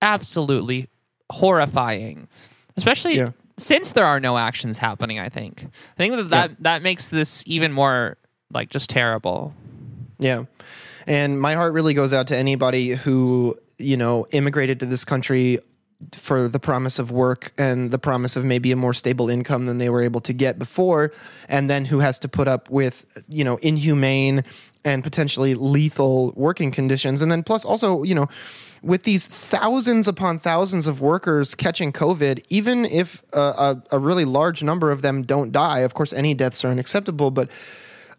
[0.01, 0.89] absolutely
[1.31, 2.27] horrifying
[2.75, 3.31] especially Yeah.
[3.57, 7.43] since there are no actions happening i think i think that that, that makes this
[7.47, 8.17] even more
[8.51, 9.53] like just terrible
[10.19, 10.45] Yeah.
[11.07, 15.59] And my heart really goes out to anybody who, you know, immigrated to this country
[16.11, 19.77] for the promise of work and the promise of maybe a more stable income than
[19.77, 21.11] they were able to get before,
[21.47, 24.43] and then who has to put up with, you know, inhumane
[24.85, 27.21] and potentially lethal working conditions.
[27.21, 28.27] And then plus also, you know,
[28.81, 34.25] with these thousands upon thousands of workers catching COVID, even if a, a, a really
[34.25, 37.49] large number of them don't die, of course, any deaths are unacceptable, but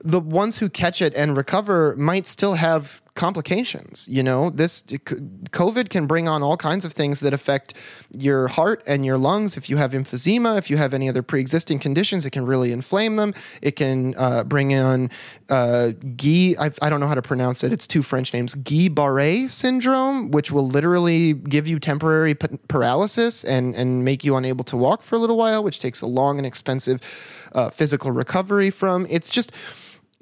[0.04, 4.08] the ones who catch it and recover might still have complications.
[4.08, 7.74] You know, this COVID can bring on all kinds of things that affect
[8.10, 9.56] your heart and your lungs.
[9.56, 13.16] If you have emphysema, if you have any other pre-existing conditions, it can really inflame
[13.16, 13.32] them.
[13.62, 15.10] It can uh, bring on
[15.48, 16.56] uh, Guy.
[16.58, 17.72] I, I don't know how to pronounce it.
[17.72, 18.56] It's two French names.
[18.56, 24.64] Guillain-Barré syndrome, which will literally give you temporary p- paralysis and and make you unable
[24.64, 27.00] to walk for a little while, which takes a long and expensive
[27.54, 29.06] uh, physical recovery from.
[29.08, 29.52] It's just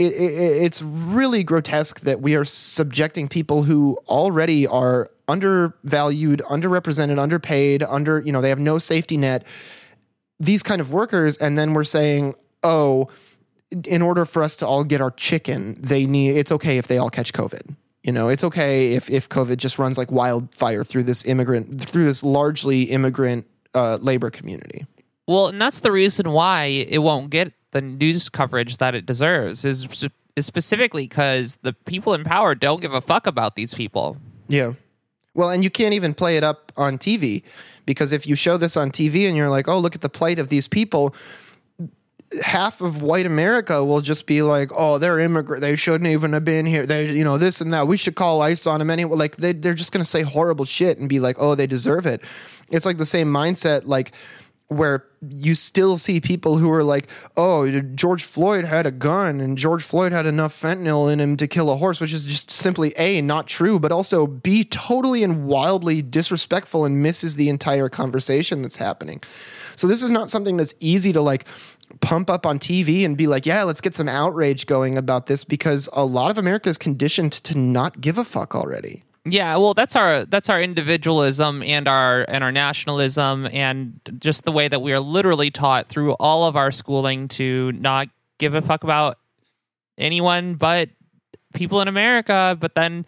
[0.06, 7.18] it, it, it's really grotesque that we are subjecting people who already are undervalued, underrepresented,
[7.18, 9.44] underpaid, under, you know, they have no safety net,
[10.38, 11.36] these kind of workers.
[11.38, 13.08] And then we're saying, oh,
[13.86, 16.98] in order for us to all get our chicken, they need, it's okay if they
[16.98, 17.74] all catch COVID.
[18.02, 22.04] You know, it's okay if, if COVID just runs like wildfire through this immigrant, through
[22.04, 24.86] this largely immigrant uh, labor community.
[25.28, 29.64] Well, and that's the reason why it won't get the news coverage that it deserves
[29.64, 34.16] is, is specifically because the people in power don't give a fuck about these people.
[34.48, 34.74] Yeah.
[35.34, 37.42] Well, and you can't even play it up on TV
[37.86, 40.38] because if you show this on TV and you're like, oh, look at the plight
[40.38, 41.14] of these people,
[42.42, 45.62] half of white America will just be like, oh, they're immigrant.
[45.62, 46.86] They shouldn't even have been here.
[46.86, 47.86] They, you know, this and that.
[47.86, 49.16] We should call ICE on them anyway.
[49.16, 52.06] Like they, they're just going to say horrible shit and be like, oh, they deserve
[52.06, 52.22] it.
[52.70, 54.12] It's like the same mindset, like
[54.72, 57.06] where you still see people who are like,
[57.36, 61.46] oh, George Floyd had a gun and George Floyd had enough fentanyl in him to
[61.46, 65.44] kill a horse, which is just simply A, not true, but also B, totally and
[65.44, 69.22] wildly disrespectful and misses the entire conversation that's happening.
[69.76, 71.46] So this is not something that's easy to like
[72.00, 75.44] pump up on TV and be like, yeah, let's get some outrage going about this
[75.44, 79.04] because a lot of America is conditioned to not give a fuck already.
[79.24, 84.50] Yeah, well, that's our that's our individualism and our and our nationalism and just the
[84.50, 88.08] way that we are literally taught through all of our schooling to not
[88.38, 89.18] give a fuck about
[89.96, 90.88] anyone but
[91.54, 92.56] people in America.
[92.58, 93.06] But then,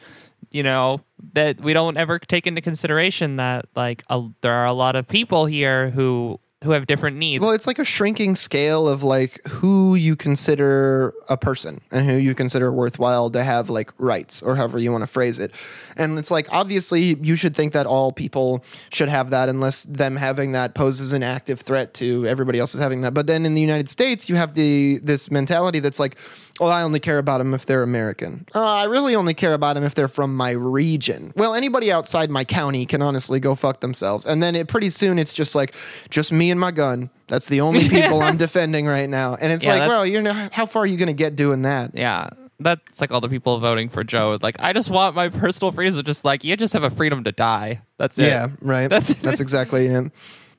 [0.52, 1.00] you know,
[1.32, 5.08] that we don't ever take into consideration that like a, there are a lot of
[5.08, 7.42] people here who who have different needs.
[7.42, 12.16] Well, it's like a shrinking scale of like who you consider a person and who
[12.16, 15.52] you consider worthwhile to have like rights or however you want to phrase it.
[15.96, 20.16] And it's like obviously you should think that all people should have that unless them
[20.16, 23.14] having that poses an active threat to everybody else is having that.
[23.14, 26.16] But then in the United States, you have the this mentality that's like,
[26.60, 28.46] well, I only care about them if they're American.
[28.54, 31.32] Uh, I really only care about them if they're from my region.
[31.36, 34.24] Well, anybody outside my county can honestly go fuck themselves.
[34.24, 35.74] And then it pretty soon it's just like
[36.10, 37.10] just me and my gun.
[37.26, 39.34] That's the only people I'm defending right now.
[39.34, 41.62] And it's Yeah, like, well, you know, how far are you going to get doing
[41.62, 41.92] that?
[41.94, 42.28] yeah,
[42.60, 44.38] that's like all the people voting for Joe.
[44.40, 46.02] Like, I just want my personal freedom.
[46.04, 47.82] Just like you just have a freedom to die.
[47.98, 48.26] That's it.
[48.26, 48.88] Yeah, right.
[48.88, 50.12] That's- That's, exactly it.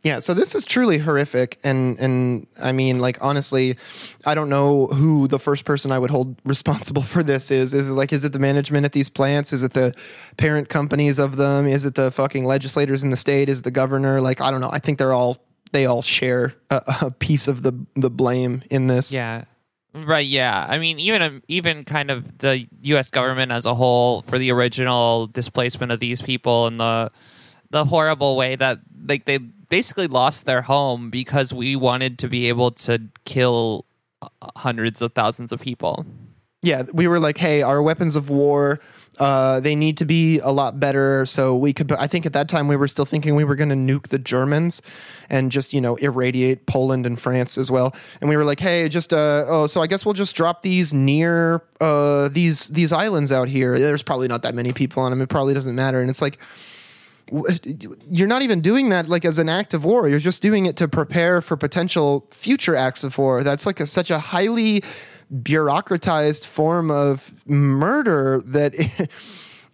[0.03, 3.75] Yeah, so this is truly horrific, and and I mean, like honestly,
[4.23, 7.73] I don't know who the first person I would hold responsible for this is.
[7.73, 9.51] Is it like, is it the management at these plants?
[9.51, 9.95] Is it the
[10.38, 11.65] parent companies of them?
[11.67, 13.49] Is it the fucking legislators in the state?
[13.49, 14.21] Is it the governor?
[14.21, 14.69] Like, I don't know.
[14.71, 15.38] I think they're all
[15.71, 19.12] they all share a, a piece of the the blame in this.
[19.12, 19.45] Yeah.
[19.95, 20.25] Right.
[20.25, 20.65] Yeah.
[20.67, 23.10] I mean, even um, even kind of the U.S.
[23.10, 27.12] government as a whole for the original displacement of these people and the
[27.69, 32.49] the horrible way that like they basically lost their home because we wanted to be
[32.49, 33.86] able to kill
[34.21, 34.27] uh,
[34.58, 36.05] hundreds of thousands of people.
[36.62, 38.79] yeah, we were like, hey, our weapons of war,
[39.19, 41.25] uh, they need to be a lot better.
[41.25, 43.69] So we could, I think at that time we were still thinking we were going
[43.69, 44.82] to nuke the Germans
[45.30, 47.95] and just, you know, irradiate Poland and France as well.
[48.21, 50.93] And we were like, hey, just, uh, oh, so I guess we'll just drop these
[50.93, 53.80] near, uh, these, these islands out here.
[53.80, 55.21] There's probably not that many people on them.
[55.21, 56.01] It probably doesn't matter.
[56.01, 56.38] And it's like,
[58.12, 60.08] you're not even doing that like as an act of war.
[60.08, 63.43] You're just doing it to prepare for potential future acts of war.
[63.43, 64.84] That's like a, such a highly
[65.34, 68.74] bureaucratized form of murder that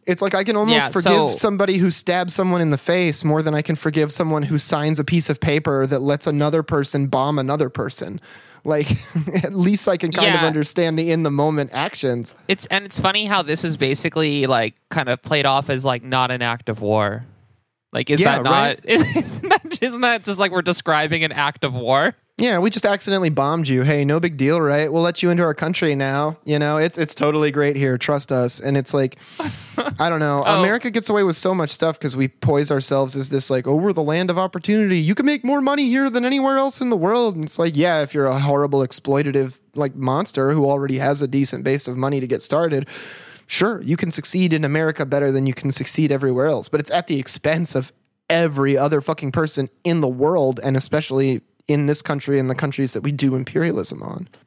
[0.06, 3.24] it's like I can almost Yeah, forgive so- somebody who stabs someone in the face
[3.24, 6.64] more than I can forgive someone who signs a piece of paper that lets another
[6.64, 8.20] person bomb another person.
[8.64, 8.92] Like
[9.44, 12.36] at least I can kind of understand the in the moment actions.
[12.48, 16.04] It's and it's funny how this is basically like kind of played off as like
[16.04, 17.26] not an act of war.
[17.94, 18.52] Like, is Yeah, that not?
[18.52, 18.80] right.
[18.86, 22.16] Isn't that, isn't that just like we're describing an act of war?
[22.42, 23.84] Yeah, we just accidentally bombed you.
[23.84, 24.92] Hey, no big deal, right?
[24.92, 26.38] We'll let you into our country now.
[26.44, 28.00] You know, it's it's totally great here.
[28.00, 28.60] Trust us.
[28.60, 29.18] And it's like,
[29.78, 30.32] I don't know.
[30.52, 30.60] Oh.
[30.62, 33.76] America gets away with so much stuff because we poise ourselves as this like, oh,
[33.76, 34.98] we're the land of opportunity.
[34.98, 37.36] You can make more money here than anywhere else in the world.
[37.36, 41.28] And it's like, yeah, if you're a horrible exploitative like monster who already has a
[41.28, 42.88] decent base of money to get started.
[43.46, 46.92] Sure, you can succeed in America better than you can succeed everywhere else, but it's
[46.92, 47.92] at the expense of
[48.30, 51.42] every other fucking person in the world, and especially
[51.74, 54.28] in this country and the countries that we do imperialism on.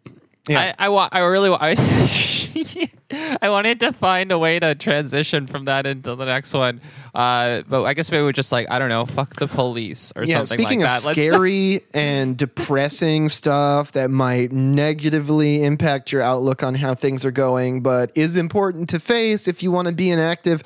[0.47, 0.75] Yeah.
[0.79, 1.15] I, I want.
[1.15, 1.49] I really.
[1.49, 1.71] wa- I,
[3.41, 6.83] I wanted to find a way to transition from that into the next one.
[7.15, 10.25] Uh, but I guess maybe we're just like I don't know, fuck the police or
[10.25, 11.13] Yeah, something speaking like of that.
[11.15, 17.81] scary and depressing stuff that might negatively impact your outlook on how things are going,
[17.81, 20.63] but is important to face if you want to be an active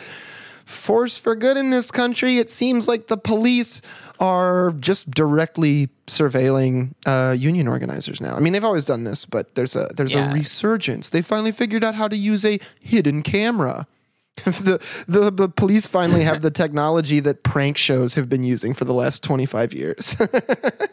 [0.68, 3.80] force for good in this country, it seems like the police
[4.20, 8.34] are just directly surveilling uh, union organizers now.
[8.34, 10.30] I mean, they've always done this, but there's a there's Yeah.
[10.30, 11.10] a resurgence.
[11.10, 13.86] They finally figured out how to use a hidden camera.
[14.44, 18.84] the, the the police finally have the technology that prank shows have been using for
[18.84, 20.16] the last 25 years.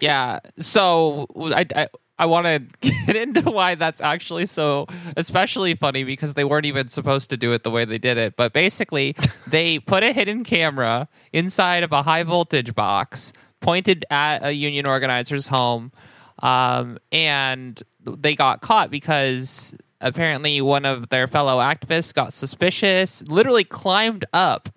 [0.02, 0.40] Yeah.
[0.60, 1.88] So I, I,
[2.18, 4.88] I want to get into why that's actually so
[5.18, 8.36] especially funny because they weren't even supposed to do it the way they did it.
[8.36, 9.16] But basically,
[9.48, 14.86] they put a hidden camera inside of a high voltage box pointed at a union
[14.86, 15.92] organizer's home.
[16.40, 23.64] Um, and they got caught because apparently one of their fellow activists got suspicious, literally
[23.64, 24.70] climbed up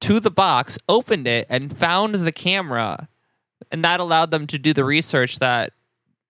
[0.00, 3.08] to the box, opened it, and found the camera.
[3.70, 5.72] And that allowed them to do the research that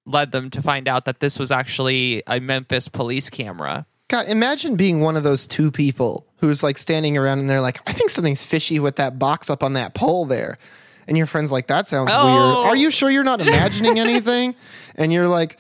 [0.07, 3.87] led them to find out that this was actually a Memphis police camera.
[4.09, 7.79] God, imagine being one of those two people who's like standing around and they're like,
[7.87, 10.59] I think something's fishy with that box up on that pole there.
[11.07, 12.25] And your friend's like, that sounds Oh.
[12.25, 12.67] weird.
[12.71, 14.55] Are you sure you're not imagining anything?
[14.97, 15.59] And you're like,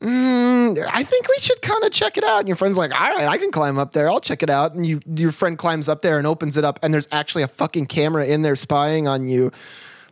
[0.00, 2.40] mm, I think we should kind of check it out.
[2.40, 4.10] And your friend's like, all right, I can climb up there.
[4.10, 4.74] I'll check it out.
[4.74, 7.48] And you, your friend climbs up there and opens it up, and there's actually a
[7.48, 9.52] fucking camera in there spying on you.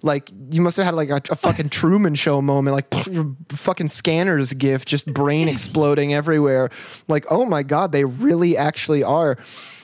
[0.03, 3.88] Like you must have had like a, a fucking Truman Show moment, like your fucking
[3.88, 6.70] scanners gift, just brain exploding everywhere.
[7.09, 9.36] Like, oh my god, they really actually are.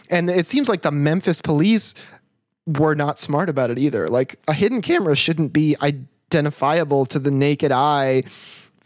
[0.09, 1.95] And it seems like the Memphis police
[2.67, 4.09] were not smart about it either.
[4.09, 8.25] Like a hidden camera shouldn't be identifiable to the naked eye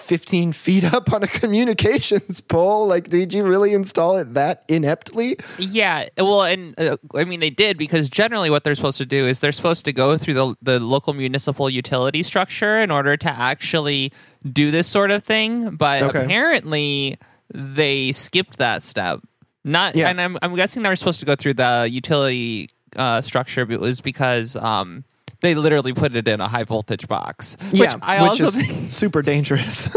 [0.01, 2.87] 15 feet up on a communications pole.
[2.87, 5.39] Like, did you really install it that ineptly?
[5.59, 9.27] Yeah, well, and uh, I mean they did because generally what they're supposed to do
[9.27, 13.31] is they're supposed to go through the the local municipal utility structure in order to
[13.31, 14.13] actually
[14.51, 15.77] do this sort of thing.
[15.77, 16.25] But Okay.
[16.25, 17.19] apparently
[17.53, 19.21] they skipped that step.
[19.65, 20.09] Not, Yeah.
[20.09, 23.75] and I'm I'm guessing they were supposed to go through the utility uh, structure, but
[23.75, 25.05] it was because um
[25.41, 27.57] they literally put it in a high voltage box.
[27.71, 29.89] Which yeah, I which also is think, super dangerous.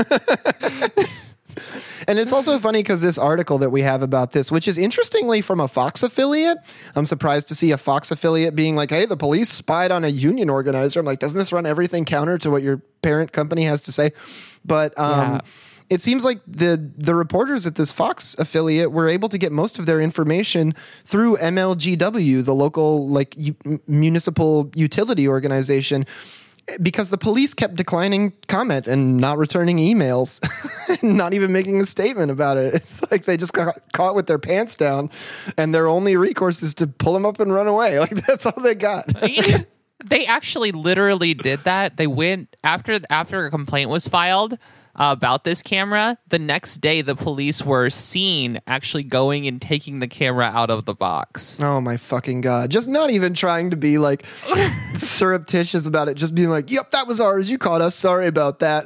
[2.07, 5.41] and it's also funny because this article that we have about this, which is interestingly
[5.41, 6.57] from a Fox affiliate,
[6.95, 10.09] I'm surprised to see a Fox affiliate being like, "Hey, the police spied on a
[10.09, 13.81] union organizer." I'm like, doesn't this run everything counter to what your parent company has
[13.83, 14.11] to say?
[14.65, 15.41] But um, Yeah.
[15.93, 19.79] It seems like the the reporters at this Fox affiliate were able to get most
[19.79, 20.73] of their information
[21.05, 23.55] through MLGW, the local like u-
[23.87, 26.05] municipal utility organization.
[26.81, 30.39] Because the police kept declining comment and not returning emails,
[31.03, 32.75] not even making a statement about it.
[32.75, 35.09] It's like they just got caught with their pants down,
[35.57, 37.99] and their only recourse is to pull them up and run away.
[38.03, 39.07] Like that's all they got.
[40.05, 41.97] they actually literally did that.
[41.97, 44.57] They went after after a complaint was filed
[44.95, 46.17] about this camera.
[46.27, 50.85] The next day, the police were seen actually going and taking the camera out of
[50.85, 51.59] the box.
[51.61, 52.69] Oh my fucking god!
[52.69, 54.25] Just not even trying to be like
[54.97, 56.15] surreptitious about it.
[56.15, 57.49] Just being like, "Yep, that was ours.
[57.49, 57.95] You caught us.
[57.95, 58.85] Sorry about that.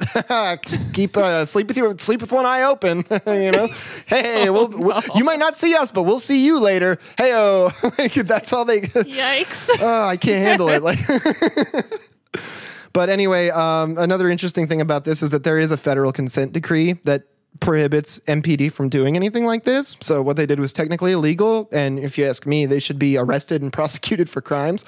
[0.94, 1.94] Keep uh, sleep with you.
[1.98, 3.04] Sleep with one eye open.
[3.26, 3.68] you know.
[4.06, 6.98] Hey, we'll, we'll- you might not see us, but we'll see you later.
[7.16, 7.70] Hey, oh,
[8.24, 8.80] that's all they.
[8.82, 9.70] Yikes!
[9.80, 10.82] oh, I can't handle it.
[10.82, 10.98] Like.
[12.92, 16.52] But anyway, um, another interesting thing about this is that there is a federal consent
[16.52, 17.24] decree that
[17.60, 19.96] prohibits MPD from doing anything like this.
[20.00, 23.16] So what they did was technically illegal, and if you ask me, they should be
[23.16, 24.84] arrested and prosecuted for crimes.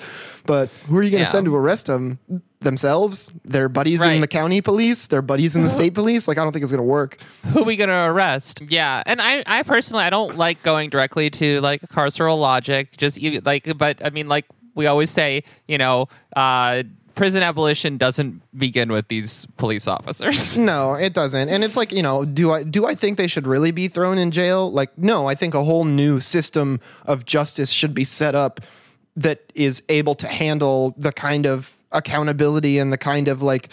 [0.47, 1.33] But who are you going to Yeah.
[1.33, 2.19] send to arrest them?
[2.61, 3.31] Themselves?
[3.45, 5.07] Their buddies in the county police?
[5.07, 6.29] Their buddies in the state police?
[6.29, 7.19] Like I don't think it's going to work.
[7.53, 8.61] Who are we gonna arrest?
[8.69, 12.97] Yeah, and I, I personally, I don't like going directly to like carceral logic.
[12.99, 14.45] Just like, but I mean, like
[14.75, 16.83] we always say, you know, uh,
[17.21, 20.57] prison abolition doesn't begin with these police officers.
[20.71, 21.51] No, it doesn't.
[21.51, 24.16] And it's like, you know, do I do I think they should really be thrown
[24.16, 24.73] in jail?
[24.73, 28.61] Like, no, I think a whole new system of justice should be set up
[29.16, 33.68] that is able to handle the kind of accountability and the kind of like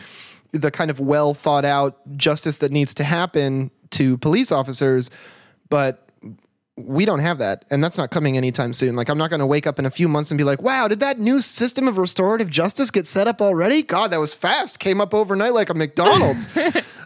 [0.51, 5.09] the kind of well thought out justice that needs to happen to police officers.
[5.69, 6.06] But
[6.77, 8.95] we don't have that and that's not coming anytime soon.
[8.95, 10.87] Like i'm not going to wake up in a few months and be like wow
[10.87, 13.81] did that new system of restorative justice get set up already?
[13.81, 14.79] God that was fast.
[14.79, 16.47] Came up overnight like a mcdonald's.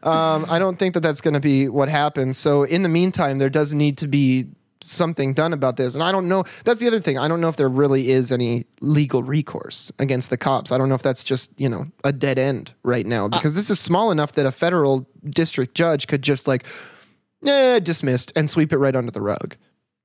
[0.03, 2.35] Um, i don't think that that's going to be what happens.
[2.35, 4.47] So in the meantime there does need to be
[4.83, 7.19] something done about this and i don't know that's the other thing.
[7.19, 10.71] I don't know if there really is any legal recourse against the cops.
[10.71, 13.69] I don't know if that's just you know a dead end right now because this
[13.69, 16.65] is small enough that a federal district judge could just like
[17.45, 19.55] eh, dismissed and sweep it right under the rug.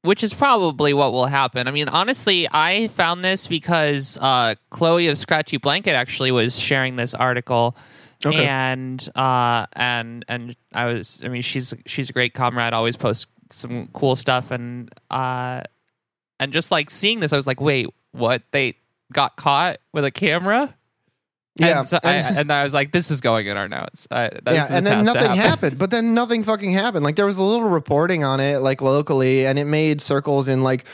[0.03, 1.67] which is probably what will happen.
[1.67, 6.95] I mean, honestly, I found this because uh, Chloe of Scratchy Blanket actually was sharing
[6.95, 7.77] this article,
[8.25, 8.47] Okay.
[8.47, 12.73] and uh, and and I was, I mean, she's she's a great comrade.
[12.73, 15.63] Always posts some cool stuff, and uh,
[16.39, 18.43] and just like seeing this, I was like, wait, what?
[18.53, 18.77] They
[19.13, 20.76] got caught with a camera.
[21.59, 24.31] Yeah, and, so I, and- I was like, "This is going in our notes." I,
[24.47, 25.37] yeah, and then nothing happen.
[25.39, 25.79] happened.
[25.79, 27.05] But then nothing fucking happened.
[27.05, 30.63] Like there was a little reporting on it, like locally, and it made circles in
[30.63, 30.85] like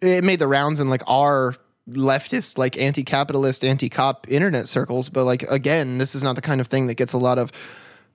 [0.00, 1.54] it made the rounds in like our
[1.88, 5.08] leftist, like anti-capitalist, anti-cop internet circles.
[5.08, 7.52] But like again, this is not the kind of thing that gets a lot of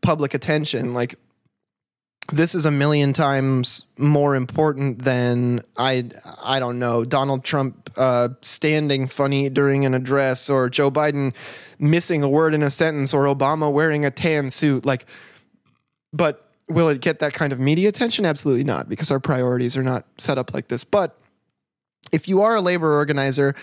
[0.01, 0.93] public attention.
[0.93, 1.15] Like
[2.32, 6.09] this is a million times more important than I
[6.41, 11.34] I don't know Donald Trump uh, standing funny during an address or Joe Biden
[11.80, 15.05] missing a word in a sentence or Obama wearing a tan suit like
[16.11, 19.84] but will it get that kind of media attention absolutely not because our priorities are
[19.84, 21.17] not set up like this but
[22.11, 23.55] if you are a labor organizer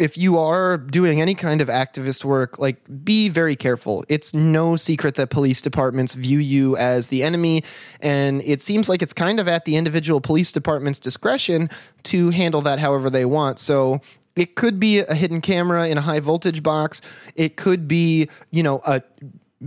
[0.00, 4.02] if you are doing any kind of activist work, like be very careful.
[4.08, 7.64] It's no secret that police departments view you as the enemy,
[8.00, 11.68] and it seems like it's kind of at the individual police department's discretion
[12.04, 13.58] to handle that however they want.
[13.58, 14.00] So
[14.40, 17.02] it could be a hidden camera in a high voltage box.
[17.34, 19.02] It could be, you know, a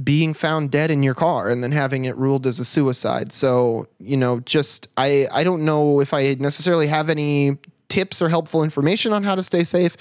[0.04, 3.32] being found dead in your car and then having it ruled as a suicide.
[3.32, 8.30] So, you know, just I I don't know if I necessarily have any tips or
[8.30, 9.96] helpful information on how to stay safe,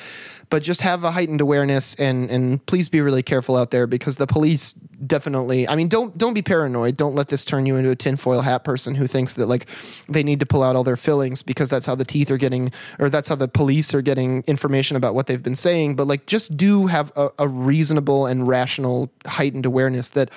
[0.53, 4.17] but just have a heightened awareness and and please be really careful out there because
[4.17, 6.99] the police definitely I mean don't don't be paranoid.
[6.99, 9.67] Don't let this turn you into a tinfoil hat person who thinks that like
[10.11, 12.71] they need to pull out all their fillings because that's how the teeth are getting
[12.99, 15.97] or that's how the police are getting information about what they've been saying.
[15.97, 20.29] But like just do have a, a reasonable and rational heightened awareness that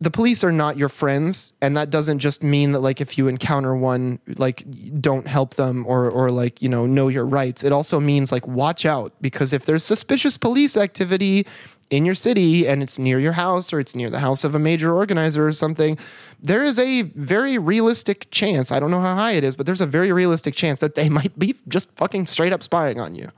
[0.00, 3.26] the police are not your friends and that doesn't just mean that like if you
[3.26, 4.64] encounter one like
[5.00, 7.64] don't help them or or like you know know your rights.
[7.64, 11.46] It also means like watch out because if there's suspicious police activity
[11.90, 14.58] in your city and it's near your house or it's near the house of a
[14.58, 15.96] major organizer or something
[16.40, 19.80] there is a very realistic chance i don't know how high it is but there's
[19.80, 23.30] a very realistic chance that they might be just fucking straight up spying on you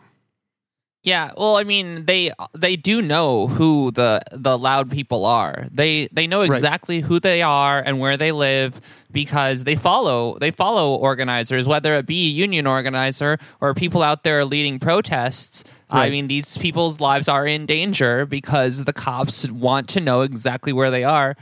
[1.03, 5.67] Yeah, well, I mean, they they do know who the the loud people are.
[5.73, 6.51] They they know Right.
[6.51, 8.79] exactly who they are and where they live
[9.11, 14.25] because they follow they follow organizers, whether it be a union organizer or people out
[14.25, 15.65] there leading protests.
[15.89, 20.73] I mean, these people's lives are in danger because the cops want to know exactly
[20.73, 21.35] where they are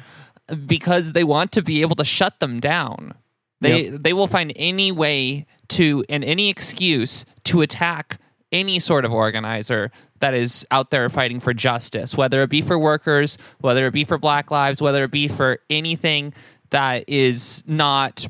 [0.66, 3.14] because they want to be able to shut them down.
[3.61, 8.18] They they will find any way to and any excuse to attack
[8.53, 9.90] any sort of organizer
[10.20, 14.05] that is out there fighting for justice, whether it be for workers, whether it be
[14.05, 16.32] for Black Lives, whether it be for anything
[16.70, 18.26] that is not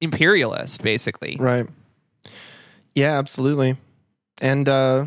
[0.00, 1.36] imperialist, basically.
[1.38, 1.66] Right.
[2.94, 3.76] Yeah, absolutely.
[4.40, 5.06] And uh,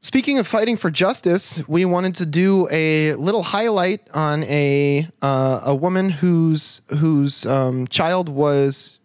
[0.00, 5.60] speaking of fighting for justice, we wanted to do a little highlight on a uh,
[5.64, 9.00] a woman whose whose um, child was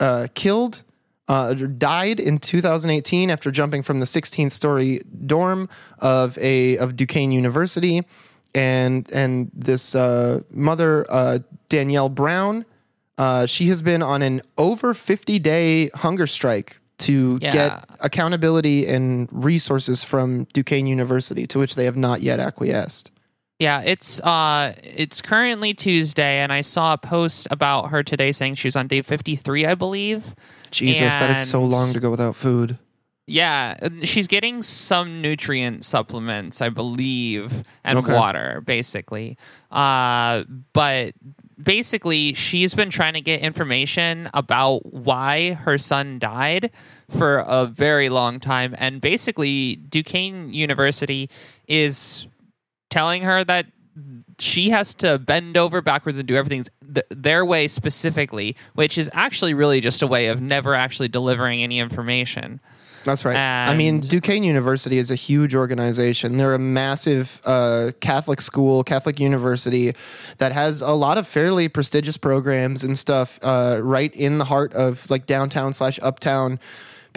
[0.00, 0.82] uh, killed.
[1.28, 5.68] Uh, died in 2018 after jumping from the 16th story dorm
[5.98, 8.02] of a of Duquesne University,
[8.54, 12.64] and and this uh, mother uh, Danielle Brown
[13.18, 17.52] uh, she has been on an over 50 day hunger strike to Yeah.
[17.52, 23.10] get accountability and resources from Duquesne University, to which they have not yet acquiesced.
[23.58, 28.54] Yeah, it's uh it's currently Tuesday and I saw a post about her today saying
[28.54, 30.34] she was on day 53, I believe.
[30.70, 32.78] Jesus, that is so long to go without food.
[33.26, 38.14] Yeah, she's getting some nutrient supplements, I believe, and Okay.
[38.14, 39.36] water, basically.
[39.70, 41.12] Uh, but
[41.62, 46.70] basically, she's been trying to get information about why her son died
[47.10, 48.74] for a very long time.
[48.78, 51.28] And basically, Duquesne University
[51.66, 52.26] is
[52.88, 53.66] telling her that
[54.38, 59.10] she has to bend over backwards and do everything th- their way specifically, which is
[59.12, 62.60] actually really just a way of never actually delivering any information.
[63.04, 63.36] That's right.
[63.36, 66.36] I mean, Duquesne University is a huge organization.
[66.36, 69.94] They're a massive uh, Catholic school, Catholic university
[70.38, 74.74] that has a lot of fairly prestigious programs and stuff uh, right in the heart
[74.74, 76.60] of like downtown slash uptown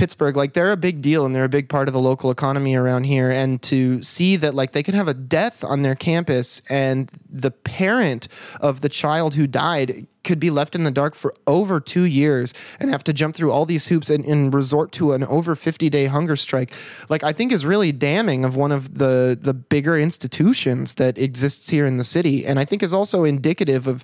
[0.01, 0.35] Pittsburgh.
[0.35, 3.03] Like they're a big deal and they're a big part of the local economy around
[3.03, 3.29] here.
[3.29, 7.51] And to see that like they can have a death on their campus and the
[7.51, 8.27] parent
[8.59, 12.51] of the child who died could be left in the dark for over two years
[12.79, 15.87] and have to jump through all these hoops and, and resort to an over 50
[15.89, 16.71] day hunger strike
[17.09, 21.71] like i think is really damning of one of the the bigger institutions that exists
[21.71, 24.03] here in the city and i think is also indicative of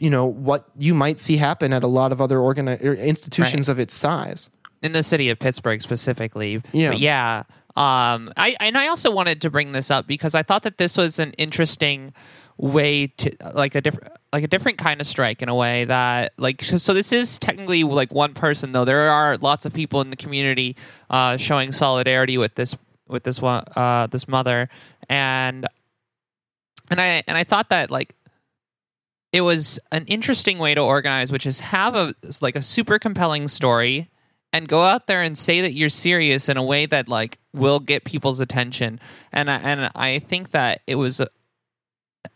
[0.00, 2.94] you know what you might see happen at a lot of other organi- or er,
[2.94, 4.48] institutions of its size.
[4.82, 6.62] In the city of Pittsburgh specifically.
[6.72, 6.90] Yeah.
[6.90, 7.42] But yeah.
[7.76, 10.96] Um, I and I also wanted to bring this up because I thought that this
[10.96, 12.12] was an interesting
[12.56, 16.32] way to like a different like a different kind of strike in a way that
[16.36, 20.10] like so this is technically like one person though there are lots of people in
[20.10, 20.76] the community
[21.08, 22.76] uh, showing solidarity with this
[23.08, 24.68] with this one uh, this mother
[25.08, 25.66] and
[26.90, 28.14] and I and I thought that like
[29.32, 33.48] it was an interesting way to organize, which is have a like a super compelling
[33.48, 34.09] story
[34.52, 37.80] and go out there and say that you're serious in a way that like will
[37.80, 38.98] get people's attention.
[39.32, 41.20] And I, and I think that it was.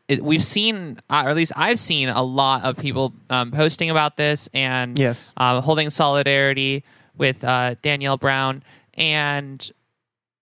[0.06, 3.88] It, we've seen, uh, or at least I've seen, a lot of people um, posting
[3.90, 5.32] about this and Yes.
[5.36, 6.84] uh, holding solidarity
[7.16, 8.62] with uh, Danielle Brown,
[8.94, 9.70] and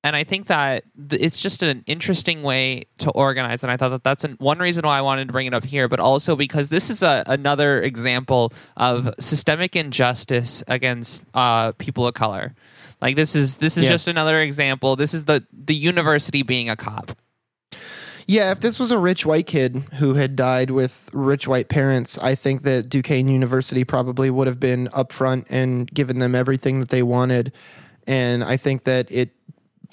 [0.04, 3.62] and I think that th- it's just an interesting way to organize.
[3.62, 5.64] And I thought that that's an, one reason why I wanted to bring it up
[5.64, 12.06] here, but also because this is a, another example of systemic injustice against uh, people
[12.06, 12.54] of color.
[13.00, 13.92] Like this is this is Yes.
[13.92, 14.96] just another example.
[14.96, 17.12] This is the the university being a cop.
[18.28, 22.16] Yeah, if this was a rich white kid who had died with rich white parents,
[22.18, 26.88] I think that Duquesne University probably would have been upfront and given them everything that
[26.90, 27.52] they wanted.
[28.06, 29.30] And I think that it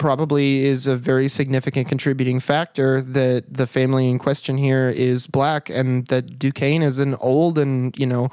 [0.00, 5.68] probably is a very significant contributing factor that the family in question here is black
[5.68, 8.30] and that Duquesne is an old and, you know,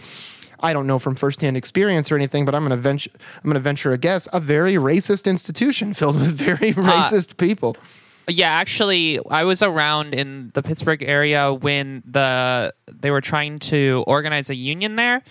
[0.61, 3.11] I don't know from firsthand experience or anything, but I'm going to venture
[3.43, 7.75] I'm to venture a guess, a very racist institution filled with very racist people.
[8.29, 14.03] Yeah, actually, I was around in the Pittsburgh area when the they were trying to
[14.07, 15.21] organize a union there.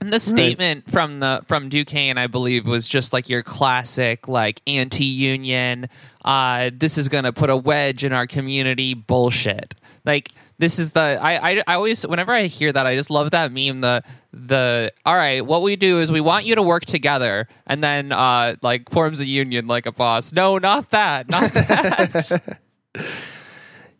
[0.00, 4.60] And the statement from the from Duquesne, I believe, was just like your classic like
[4.66, 5.88] anti-union.
[6.24, 9.74] Uh, this is gonna put a wedge in our community bullshit.
[10.04, 13.30] Like this is the I, I I always whenever I hear that I just love
[13.30, 13.80] that meme.
[13.80, 17.82] The the all right, what we do is we want you to work together, and
[17.82, 20.32] then uh like forms a union like a boss.
[20.32, 22.58] No, not that, not that.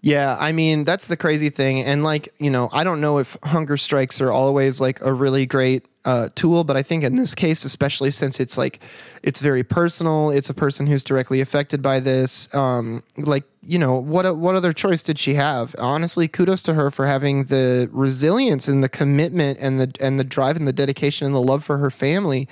[0.06, 3.36] Yeah, I mean that's the crazy thing, and like you know, I don't know if
[3.42, 7.34] hunger strikes are always like a really great uh, tool, but I think in this
[7.34, 8.78] case, especially since it's like
[9.24, 12.54] it's very personal, it's a person who's directly affected by this.
[12.54, 15.74] Um, like you know, what what other choice did she have?
[15.76, 20.24] Honestly, kudos to her for having the resilience and the commitment and the and the
[20.24, 22.46] drive and the dedication and the love for her family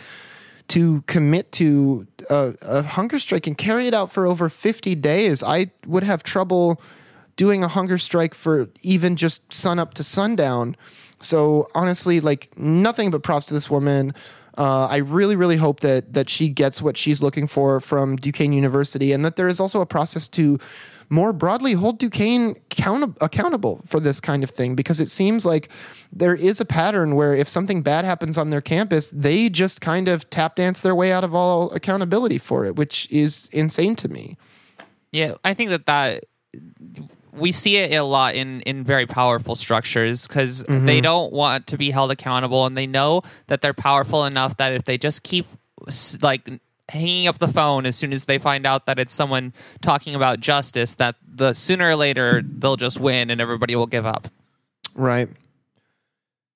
[0.67, 5.41] to commit to a, a hunger strike and carry it out for over 50 days.
[5.41, 6.81] I would have trouble
[7.37, 10.77] doing a hunger strike for even just sun up to sundown.
[11.21, 14.15] So honestly, like nothing but props to this woman.
[14.57, 18.53] Uh, I really, really hope that that she gets what she's looking for from Duquesne
[18.53, 20.61] University, and that there is also a process to
[21.09, 25.69] more broadly hold Duquesne count- accountable for this kind of thing because it seems like
[26.13, 30.09] there is a pattern where if something bad happens on their campus, they just kind
[30.09, 34.09] of tap dance their way out of all accountability for it, which is insane to
[34.09, 34.37] me.
[35.13, 36.25] Yeah, I think that that
[37.37, 41.77] we see it a lot in in very powerful structures because they don't want to
[41.77, 45.47] be held accountable and they know that they're powerful enough that if they just keep
[46.23, 46.49] like
[46.89, 50.39] hanging up the phone as soon as they find out that it's someone talking about
[50.41, 54.29] justice that the sooner or later they'll just win and everybody will give up
[54.95, 55.29] Right.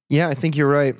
[0.08, 0.94] Yeah, I think you're right.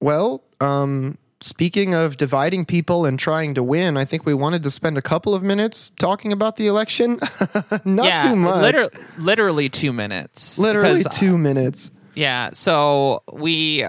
[0.00, 4.70] Well, um, speaking of dividing people and trying to win, I think we wanted to
[4.70, 7.20] spend a couple of minutes talking about the election.
[7.84, 8.62] Not yeah too much.
[8.62, 11.90] literally, literally two minutes Literally because, uh, two minutes.
[12.14, 13.86] Yeah, so we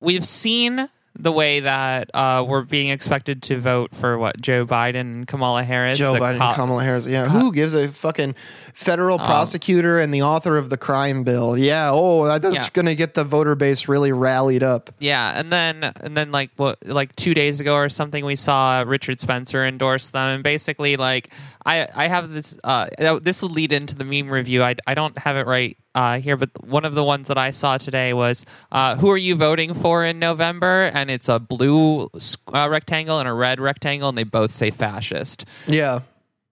[0.00, 0.88] we've seen
[1.18, 5.64] the way that uh, we're being expected to vote for what Joe Biden and Kamala
[5.64, 5.98] Harris.
[5.98, 7.06] Joe Biden co- and Kamala Harris.
[7.06, 8.34] Yeah, who gives a fucking
[8.74, 11.56] federal Um, prosecutor and the author of the crime bill?
[11.56, 12.68] Yeah, oh, that's Yeah.
[12.72, 14.90] going to get the voter base really rallied up.
[14.98, 18.84] Yeah, and then and then like what like two days ago or something, we saw
[18.86, 21.30] Richard Spencer endorse them, and basically like
[21.64, 22.86] I I have this uh
[23.22, 24.62] this will lead into the meme review.
[24.62, 25.76] I I don't have it right.
[25.96, 29.16] Uh, here, but one of the ones that I saw today was, uh, "Who are
[29.16, 32.10] you voting for in November?" And it's a blue
[32.52, 35.46] uh, rectangle and a red rectangle, and they both say fascist.
[35.66, 36.00] Yeah.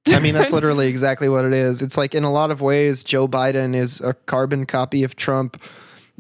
[0.08, 1.82] I mean, that's literally exactly what it is.
[1.82, 5.62] It's like in a lot of ways, Joe Biden is a carbon copy of Trump,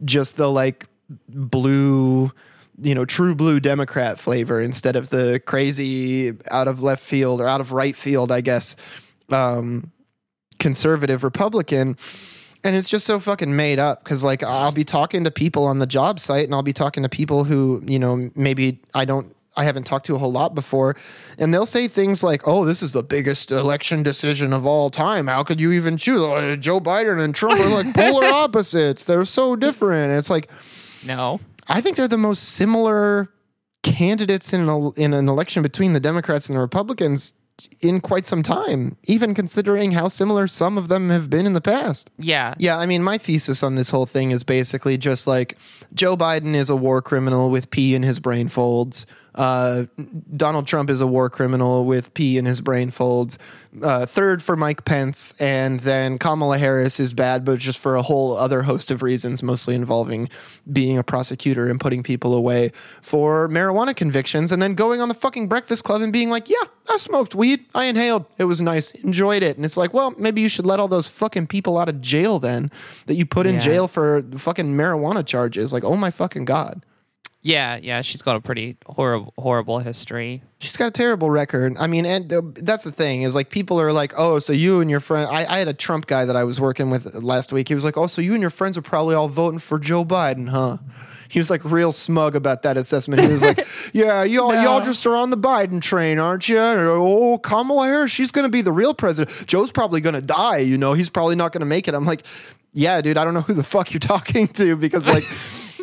[0.04, 0.86] just the like
[1.28, 2.30] blue,
[2.82, 7.48] you know, true blue Democrat flavor instead of the crazy out of left field or
[7.48, 8.76] out of right field, I guess,
[9.30, 9.92] um,
[10.58, 11.96] conservative Republican.
[12.64, 15.78] And it's just so fucking made up because, like, I'll be talking to people on
[15.78, 19.34] the job site and I'll be talking to people who, you know, maybe I don't
[19.56, 20.96] I haven't talked to a whole lot before,
[21.38, 25.28] and they'll say things like, "Oh, this is the biggest election decision of all time.
[25.28, 29.04] How could you even choose?" Uh, Joe Biden and Trump are like polar opposites.
[29.04, 30.12] They're so different.
[30.12, 30.50] It's like
[31.06, 31.40] No.
[31.68, 33.30] I think they're the most similar
[33.82, 37.32] candidates in an, in an election between the Democrats and the Republicans
[37.80, 41.60] in quite some time, even considering how similar some of them have been in the
[41.60, 42.10] past.
[42.18, 42.54] Yeah.
[42.58, 45.56] Yeah, I mean, my thesis on this whole thing is basically just like
[45.94, 49.06] Joe Biden is a war criminal with pee in his brain folds.
[49.34, 49.86] Uh,
[50.36, 53.36] Donald Trump is a war criminal with pee in his brain folds.
[53.82, 58.02] Uh, third for Mike Pence, and then Kamala Harris is bad, but just for a
[58.02, 60.28] whole other host of reasons, mostly involving
[60.72, 62.70] being a prosecutor and putting people away
[63.02, 66.68] for marijuana convictions, and then going on the fucking Breakfast Club and being like, "Yeah,
[66.88, 67.64] I smoked weed.
[67.74, 68.26] I inhaled.
[68.38, 68.92] It was nice.
[68.92, 71.88] Enjoyed it." And it's like, well, maybe you should let all those fucking people out
[71.88, 72.70] of jail then
[73.06, 73.60] that you put in Yeah.
[73.60, 75.72] jail for fucking marijuana charges.
[75.72, 76.84] Like, oh my fucking god.
[77.46, 77.76] Yeah.
[77.76, 78.00] Yeah.
[78.00, 80.42] She's got a pretty horrible, horrible history.
[80.60, 81.76] She's got a terrible record.
[81.78, 84.80] I mean, and uh, that's the thing is like people are like, oh, so you
[84.80, 85.28] and your friend.
[85.30, 87.68] I, I had a Trump guy that I was working with last week.
[87.68, 90.06] He was like, oh, so you and your friends are probably all voting for Joe
[90.06, 90.78] Biden, huh?
[91.28, 93.20] He was like real smug about that assessment.
[93.20, 94.62] He was like, "Yeah, y'all, No.
[94.62, 96.58] y'all just are on the Biden train, aren't you?
[96.58, 99.46] Oh, Kamala Harris, she's going to be the real president.
[99.46, 100.58] Joe's probably going to die.
[100.58, 102.22] You know, he's probably not going to make it." I'm like,
[102.72, 105.24] "Yeah, dude, I don't know who the fuck you're talking to because like."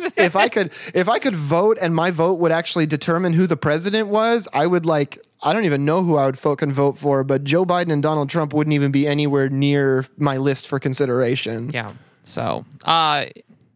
[0.16, 3.56] if I could if I could vote and my vote would actually determine who the
[3.56, 7.24] president was, I would like I don't even know who I would fucking vote for,
[7.24, 11.70] but Joe Biden and Donald Trump wouldn't even be anywhere near my list for consideration.
[11.72, 11.92] Yeah.
[12.22, 13.26] So, uh,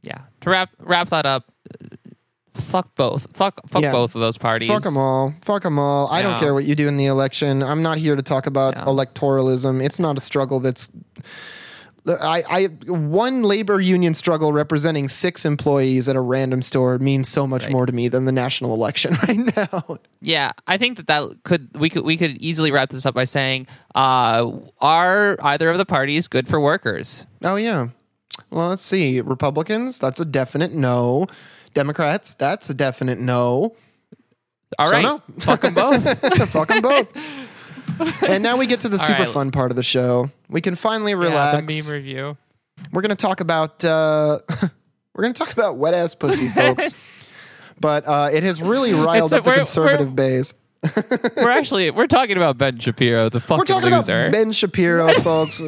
[0.02, 0.18] yeah.
[0.42, 1.50] To wrap wrap that up,
[2.54, 3.26] fuck both.
[3.36, 3.92] Fuck fuck Yeah.
[3.92, 4.68] both of those parties.
[4.68, 5.34] Fuck them all.
[5.42, 6.08] Fuck them all.
[6.08, 7.62] I don't care what you do in the election.
[7.62, 8.84] I'm not here to talk about Yeah.
[8.84, 9.82] electoralism.
[9.84, 10.90] It's not a struggle that's.
[12.08, 17.46] I, I one labor union struggle representing six employees at a random store means so
[17.46, 17.72] much Right.
[17.72, 19.98] more to me than the national election right now.
[20.20, 23.24] Yeah, I think that that could we could we could easily wrap this up by
[23.24, 24.50] saying, uh,
[24.80, 27.26] are either of the parties good for workers?
[27.42, 27.88] Oh yeah.
[28.50, 29.20] Well, let's see.
[29.20, 31.26] Republicans, that's a definite no.
[31.74, 33.74] Democrats, that's a definite no.
[34.78, 35.22] All So right, no.
[35.38, 36.48] fuck them both.
[36.50, 37.10] Fuck them both.
[38.26, 39.28] and now we get to the super right.
[39.28, 40.30] fun part of the show.
[40.48, 41.66] We can finally yeah, relax.
[41.66, 42.36] the meme review.
[42.92, 44.38] We're gonna talk about uh,
[45.14, 46.94] we're gonna talk about wet ass pussy, folks.
[47.80, 50.54] but uh, it has really riled a- up the conservative base.
[51.36, 54.26] We're actually we're talking about Ben Shapiro, the fucking We're talking loser.
[54.26, 55.60] about Ben Shapiro, folks.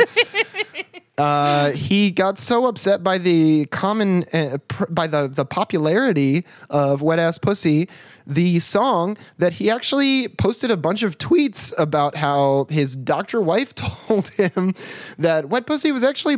[1.19, 7.03] Uh, he got so upset by the common uh, pr- by the the popularity of
[7.03, 7.89] wet ass pussy
[8.25, 13.75] the song that he actually posted a bunch of tweets about how his doctor wife
[13.75, 14.75] told him
[15.19, 16.37] that wet pussy was actually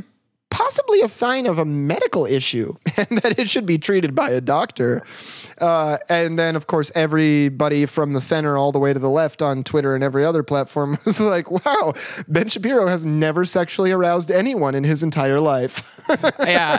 [0.70, 4.40] possibly a sign of a medical issue and that it should be treated by a
[4.40, 5.02] doctor.
[5.58, 9.42] Uh, and then, of course, everybody from the center all the way to the left
[9.42, 11.92] on Twitter and every other platform was like, wow,
[12.28, 16.00] Ben Shapiro has never sexually aroused anyone in his entire life.
[16.46, 16.78] yeah.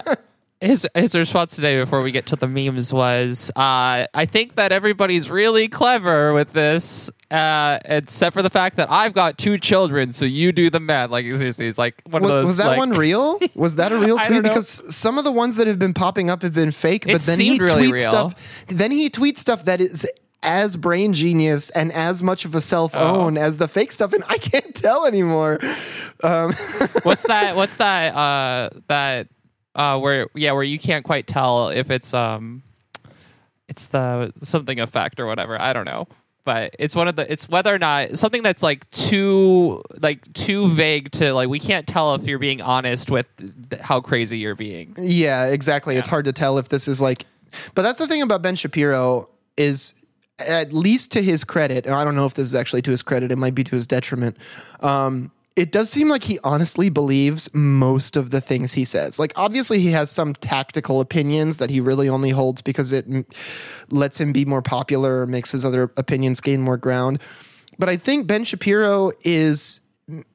[0.61, 4.71] His his response today before we get to the memes was, uh, I think that
[4.71, 10.11] everybody's really clever with this, uh, except for the fact that I've got two children,
[10.11, 11.09] so you do the math.
[11.09, 12.45] Like seriously, it's like one was, of those.
[12.47, 13.39] was that like- one real?
[13.55, 14.43] Was that a real tweet?
[14.43, 17.21] Because some of the ones that have been popping up have been fake, It but
[17.21, 18.01] then he really tweets real.
[18.11, 18.65] stuff.
[18.67, 20.05] Then he tweets stuff that is
[20.43, 23.41] as brain genius and as much of a self own Oh.
[23.41, 25.59] as the fake stuff, and I can't tell anymore.
[26.23, 26.53] Um,
[27.03, 27.55] what's that?
[27.55, 28.15] What's that?
[28.15, 29.27] Uh, that
[29.75, 32.63] uh, where yeah, where you can't quite tell if it's um,
[33.69, 35.59] it's the something effect or whatever.
[35.61, 36.07] I don't know,
[36.43, 37.31] but it's one of the.
[37.31, 41.87] It's whether or not something that's like too like too vague to like we can't
[41.87, 44.95] tell if you're being honest with th- how crazy you're being.
[44.97, 45.97] Yeah, exactly.
[45.97, 47.25] It's hard to tell if this is like,
[47.75, 49.93] but that's the thing about Ben Shapiro is
[50.39, 53.01] at least to his credit, and I don't know if this is actually to his
[53.01, 53.31] credit.
[53.31, 54.37] It might be to his detriment.
[54.79, 59.19] Um, it does seem like he honestly believes most of the things he says.
[59.19, 63.25] Like, obviously, he has some tactical opinions that he really only holds because it mm,
[63.89, 67.19] lets him be more popular or makes his other opinions gain more ground.
[67.77, 69.81] But I think Ben Shapiro is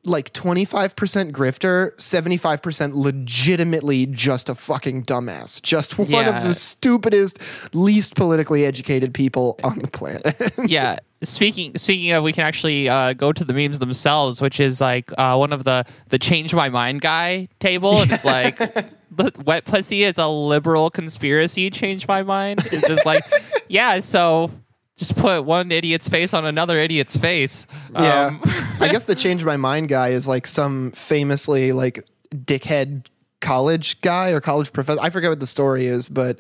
[0.04, 5.60] like 25% grifter, 75% legitimately just a fucking dumbass.
[5.60, 6.38] Just one Yeah.
[6.38, 7.38] of the stupidest,
[7.74, 10.34] least politically educated people on the planet.
[10.66, 10.98] yeah.
[11.22, 15.10] Speaking speaking of, we can actually uh, go to the memes themselves, which is like
[15.18, 18.58] uh, one of the the change my mind guy table, and it's like
[19.10, 21.70] the wet pussy is a liberal conspiracy.
[21.70, 22.60] Change my mind.
[22.70, 23.24] It's just like
[23.68, 24.50] yeah, so
[24.96, 27.66] just put one idiot's face on another idiot's face.
[27.92, 28.26] yeah.
[28.26, 28.40] Um,
[28.80, 33.06] I guess the change my mind guy is like some famously like dickhead
[33.40, 35.00] college guy or college professor.
[35.00, 36.38] I forget what the story is, but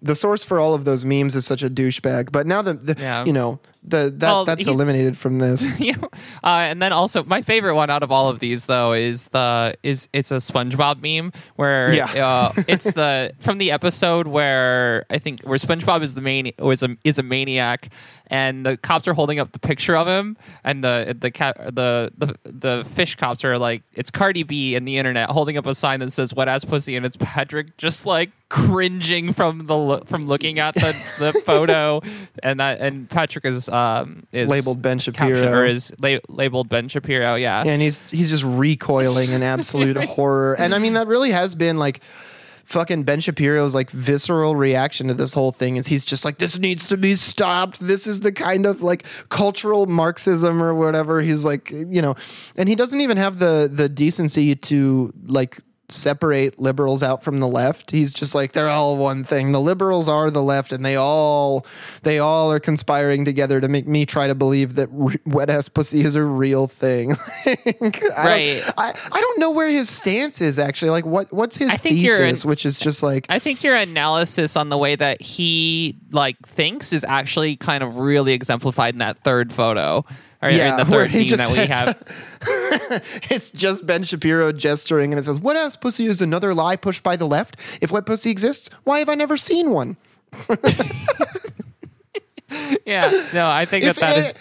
[0.00, 2.32] the source for all of those memes is such a douchebag.
[2.32, 3.24] But now that the, Yeah.
[3.24, 5.64] you know, The that Well, that's eliminated from this.
[5.80, 5.96] Yeah.
[6.44, 9.74] uh, and then also my favorite one out of all of these though is the
[9.82, 12.04] is it's a SpongeBob meme where Yeah.
[12.14, 16.82] uh, it's the from the episode where I think where SpongeBob is the main was
[16.84, 17.88] a is a maniac
[18.28, 22.12] and the cops are holding up the picture of him and the the cat the,
[22.16, 25.74] the the fish cops are like it's Cardi B in the internet holding up a
[25.74, 30.26] sign that says "What ass pussy and it's Patrick just like cringing from the from
[30.26, 32.00] looking at the, the photo
[32.42, 35.58] and that and Patrick is um is Labeled Ben caption- Shapiro.
[35.58, 37.34] or is la- labeled Ben Shapiro.
[37.36, 37.64] Yeah.
[37.64, 40.54] Yeah, and he's he's just recoiling in absolute horror.
[40.58, 42.00] And I mean that really has been like
[42.64, 46.58] fucking Ben Shapiro's like visceral reaction to this whole thing is he's just like this
[46.58, 47.80] needs to be stopped.
[47.80, 51.20] This is the kind of like cultural marxism or whatever.
[51.20, 52.14] He's like, you know,
[52.56, 55.58] and he doesn't even have the the decency to like
[55.92, 57.90] separate liberals out from the left.
[57.90, 59.52] He's just like they're all one thing.
[59.52, 61.66] The liberals are the left and they all
[62.02, 65.68] they all are conspiring together to make me try to believe that r- wet ass
[65.68, 67.12] pussy is a real thing.
[67.46, 68.62] I don't- Right.
[68.78, 70.90] I, I don't know where his stance is actually.
[70.90, 74.68] Like what what's his I thesis, which is just like I think your analysis on
[74.68, 79.52] the way that he like thinks is actually kind of really exemplified in that third
[79.52, 80.04] photo.
[80.42, 82.02] Or Yeah, in the third that we have.
[83.30, 87.02] it's just Ben Shapiro gesturing and it says, What ass pussy is another lie pushed
[87.02, 87.56] by the left?
[87.80, 89.96] If wet pussy exists, why have I never seen one?
[92.84, 93.28] yeah.
[93.32, 94.34] No, I think If, that that is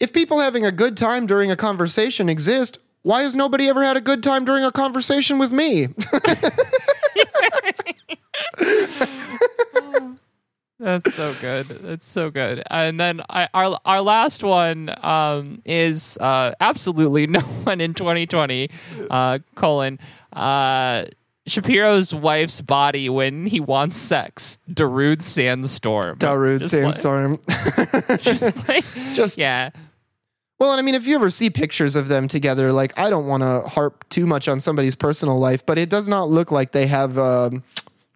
[0.00, 3.96] if people having a good time during a conversation exist, why has nobody ever had
[3.96, 5.88] a good time during a conversation with me?
[10.84, 11.66] That's so good.
[11.66, 12.62] That's so good.
[12.70, 18.68] And then I, our our last one um, is uh, absolutely no one in 2020.
[19.10, 19.98] Uh, colon
[20.34, 21.06] uh,
[21.46, 24.58] Shapiro's wife's body when he wants sex.
[24.70, 26.18] Darude Sandstorm.
[26.18, 27.40] Darude Just like- Sandstorm.
[28.20, 29.70] just like, Just- yeah.
[30.58, 33.26] Well, and I mean, if you ever see pictures of them together, like I don't
[33.26, 36.72] want to harp too much on somebody's personal life, but it does not look like
[36.72, 37.62] they have um,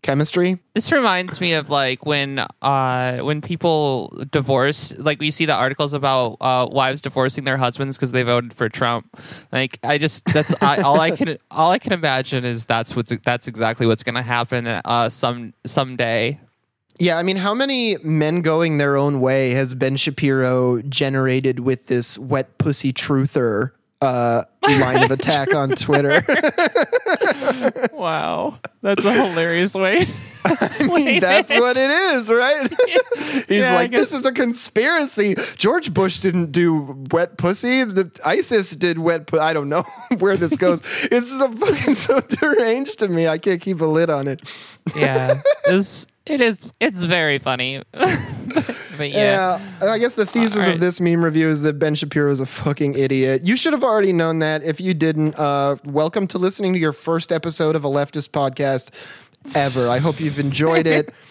[0.03, 0.59] chemistry.
[0.75, 5.93] This reminds me of like when uh when people divorce, like we see the articles
[5.93, 9.07] about uh, wives divorcing their husbands because they voted for Trump.
[9.53, 13.17] Like I just that's I, all I can all I can imagine is that's what's
[13.19, 16.41] that's exactly what's gonna happen uh some someday.
[17.01, 21.87] Yeah, I mean, how many men going their own way has Ben Shapiro generated with
[21.87, 23.71] this wet pussy truther
[24.01, 26.23] uh, line of attack on Twitter?
[27.93, 30.07] Wow, that's a hilarious way.
[30.45, 32.69] I mean, that's what it is, right?
[33.49, 35.35] He's Yeah, like, this is a conspiracy.
[35.57, 37.83] George Bush didn't do wet pussy.
[37.85, 39.27] The ISIS did wet.
[39.27, 39.83] Pu- I don't know
[40.19, 40.81] where this goes.
[41.11, 43.27] it's so fucking so deranged to me.
[43.27, 44.43] I can't keep a lid on it.
[44.97, 46.71] yeah, it is.
[46.81, 47.83] It's very funny.
[48.99, 49.61] But yeah.
[49.81, 50.75] Yeah, I guess the thesis alright.
[50.75, 53.43] of this meme review is that Ben Shapiro is a fucking idiot.
[53.45, 54.63] You should have already known that.
[54.63, 58.91] If you didn't, uh, welcome to listening to your first episode of a leftist podcast
[59.57, 59.89] ever.
[59.89, 61.15] I hope you've enjoyed it.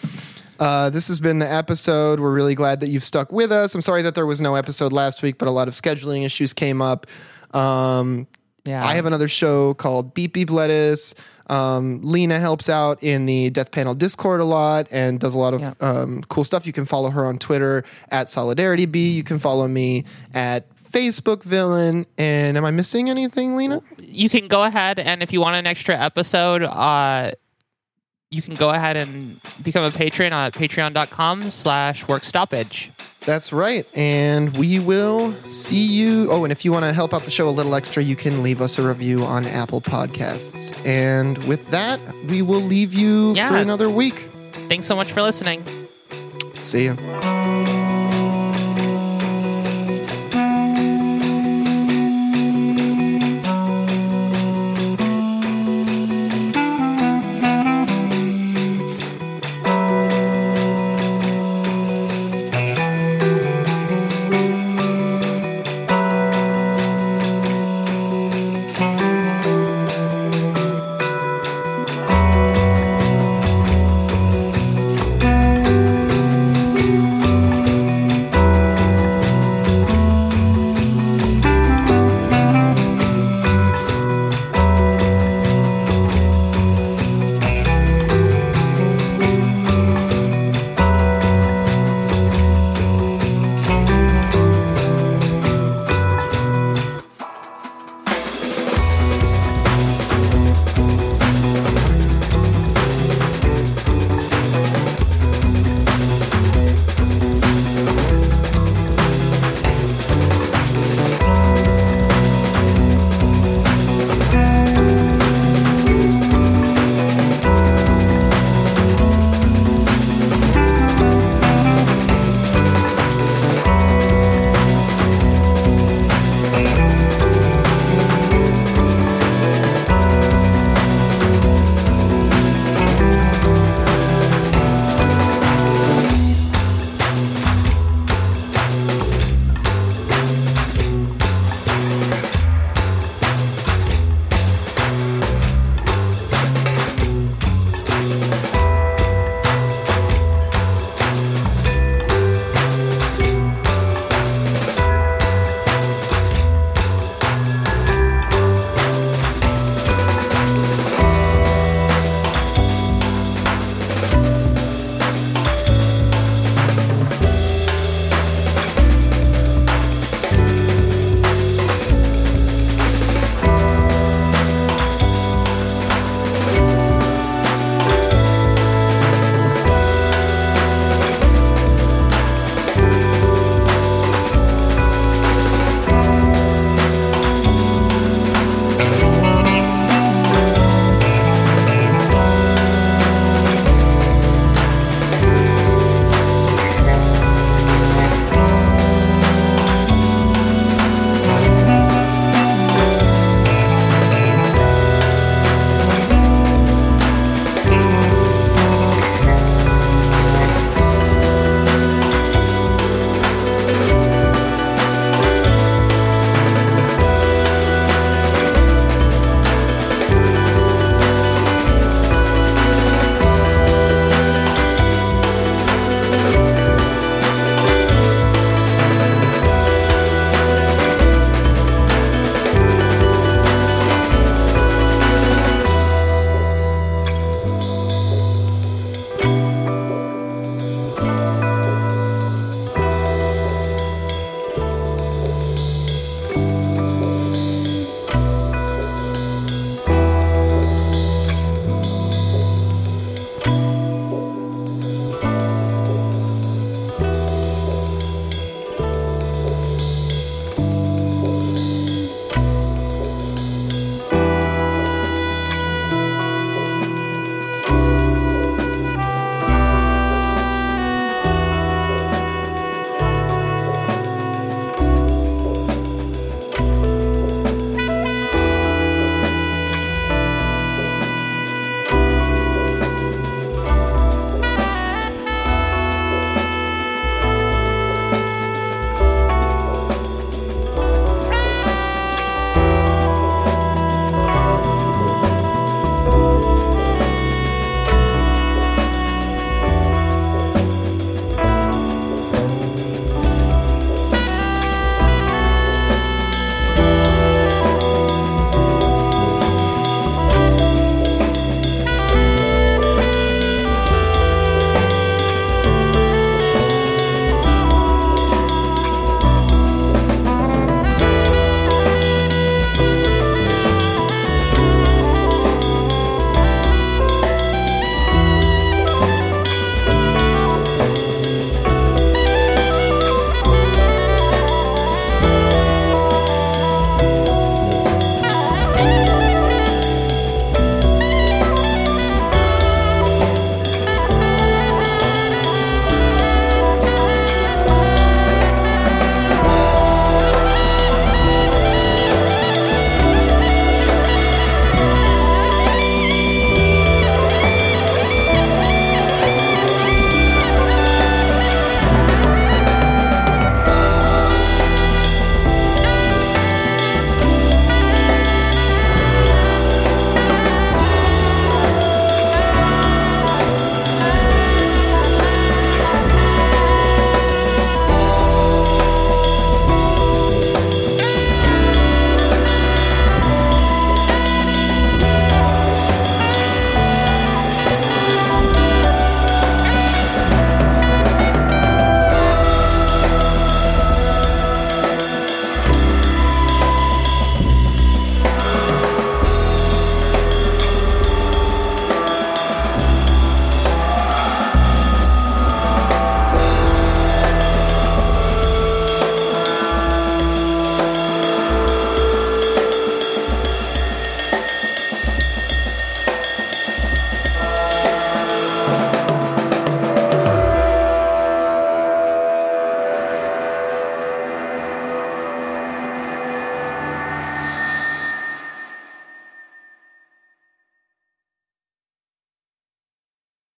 [0.58, 2.18] Uh, this has been the episode.
[2.18, 3.76] We're really glad that you've stuck with us.
[3.76, 6.52] I'm sorry that there was no episode last week, but a lot of scheduling issues
[6.52, 7.06] came up.
[7.54, 8.26] Um,
[8.64, 8.84] Yeah.
[8.84, 11.14] I have another show called Beep Beep Lettuce.
[11.48, 15.54] Um, Lena helps out in the Death Panel Discord a lot and does a lot
[15.54, 15.72] of Yeah.
[15.80, 16.66] um, cool stuff.
[16.66, 19.14] You can follow her on Twitter at SolidarityB.
[19.14, 22.06] You can follow me at Facebook Villain.
[22.18, 23.82] And am I missing anything, Lena?
[23.98, 27.30] you can go ahead and if you want an extra episode, uh,
[28.30, 32.90] you can go ahead and become a patron at patreon.com slash work stoppage.
[33.28, 33.86] That's right.
[33.94, 36.28] And we will see you.
[36.30, 38.42] Oh, and if you want to help out the show a little extra, you can
[38.42, 40.74] leave us a review on Apple Podcasts.
[40.86, 43.50] And with that, we will leave you Yeah.
[43.50, 44.30] for another week.
[44.70, 45.62] Thanks so much for listening.
[46.62, 47.77] See you.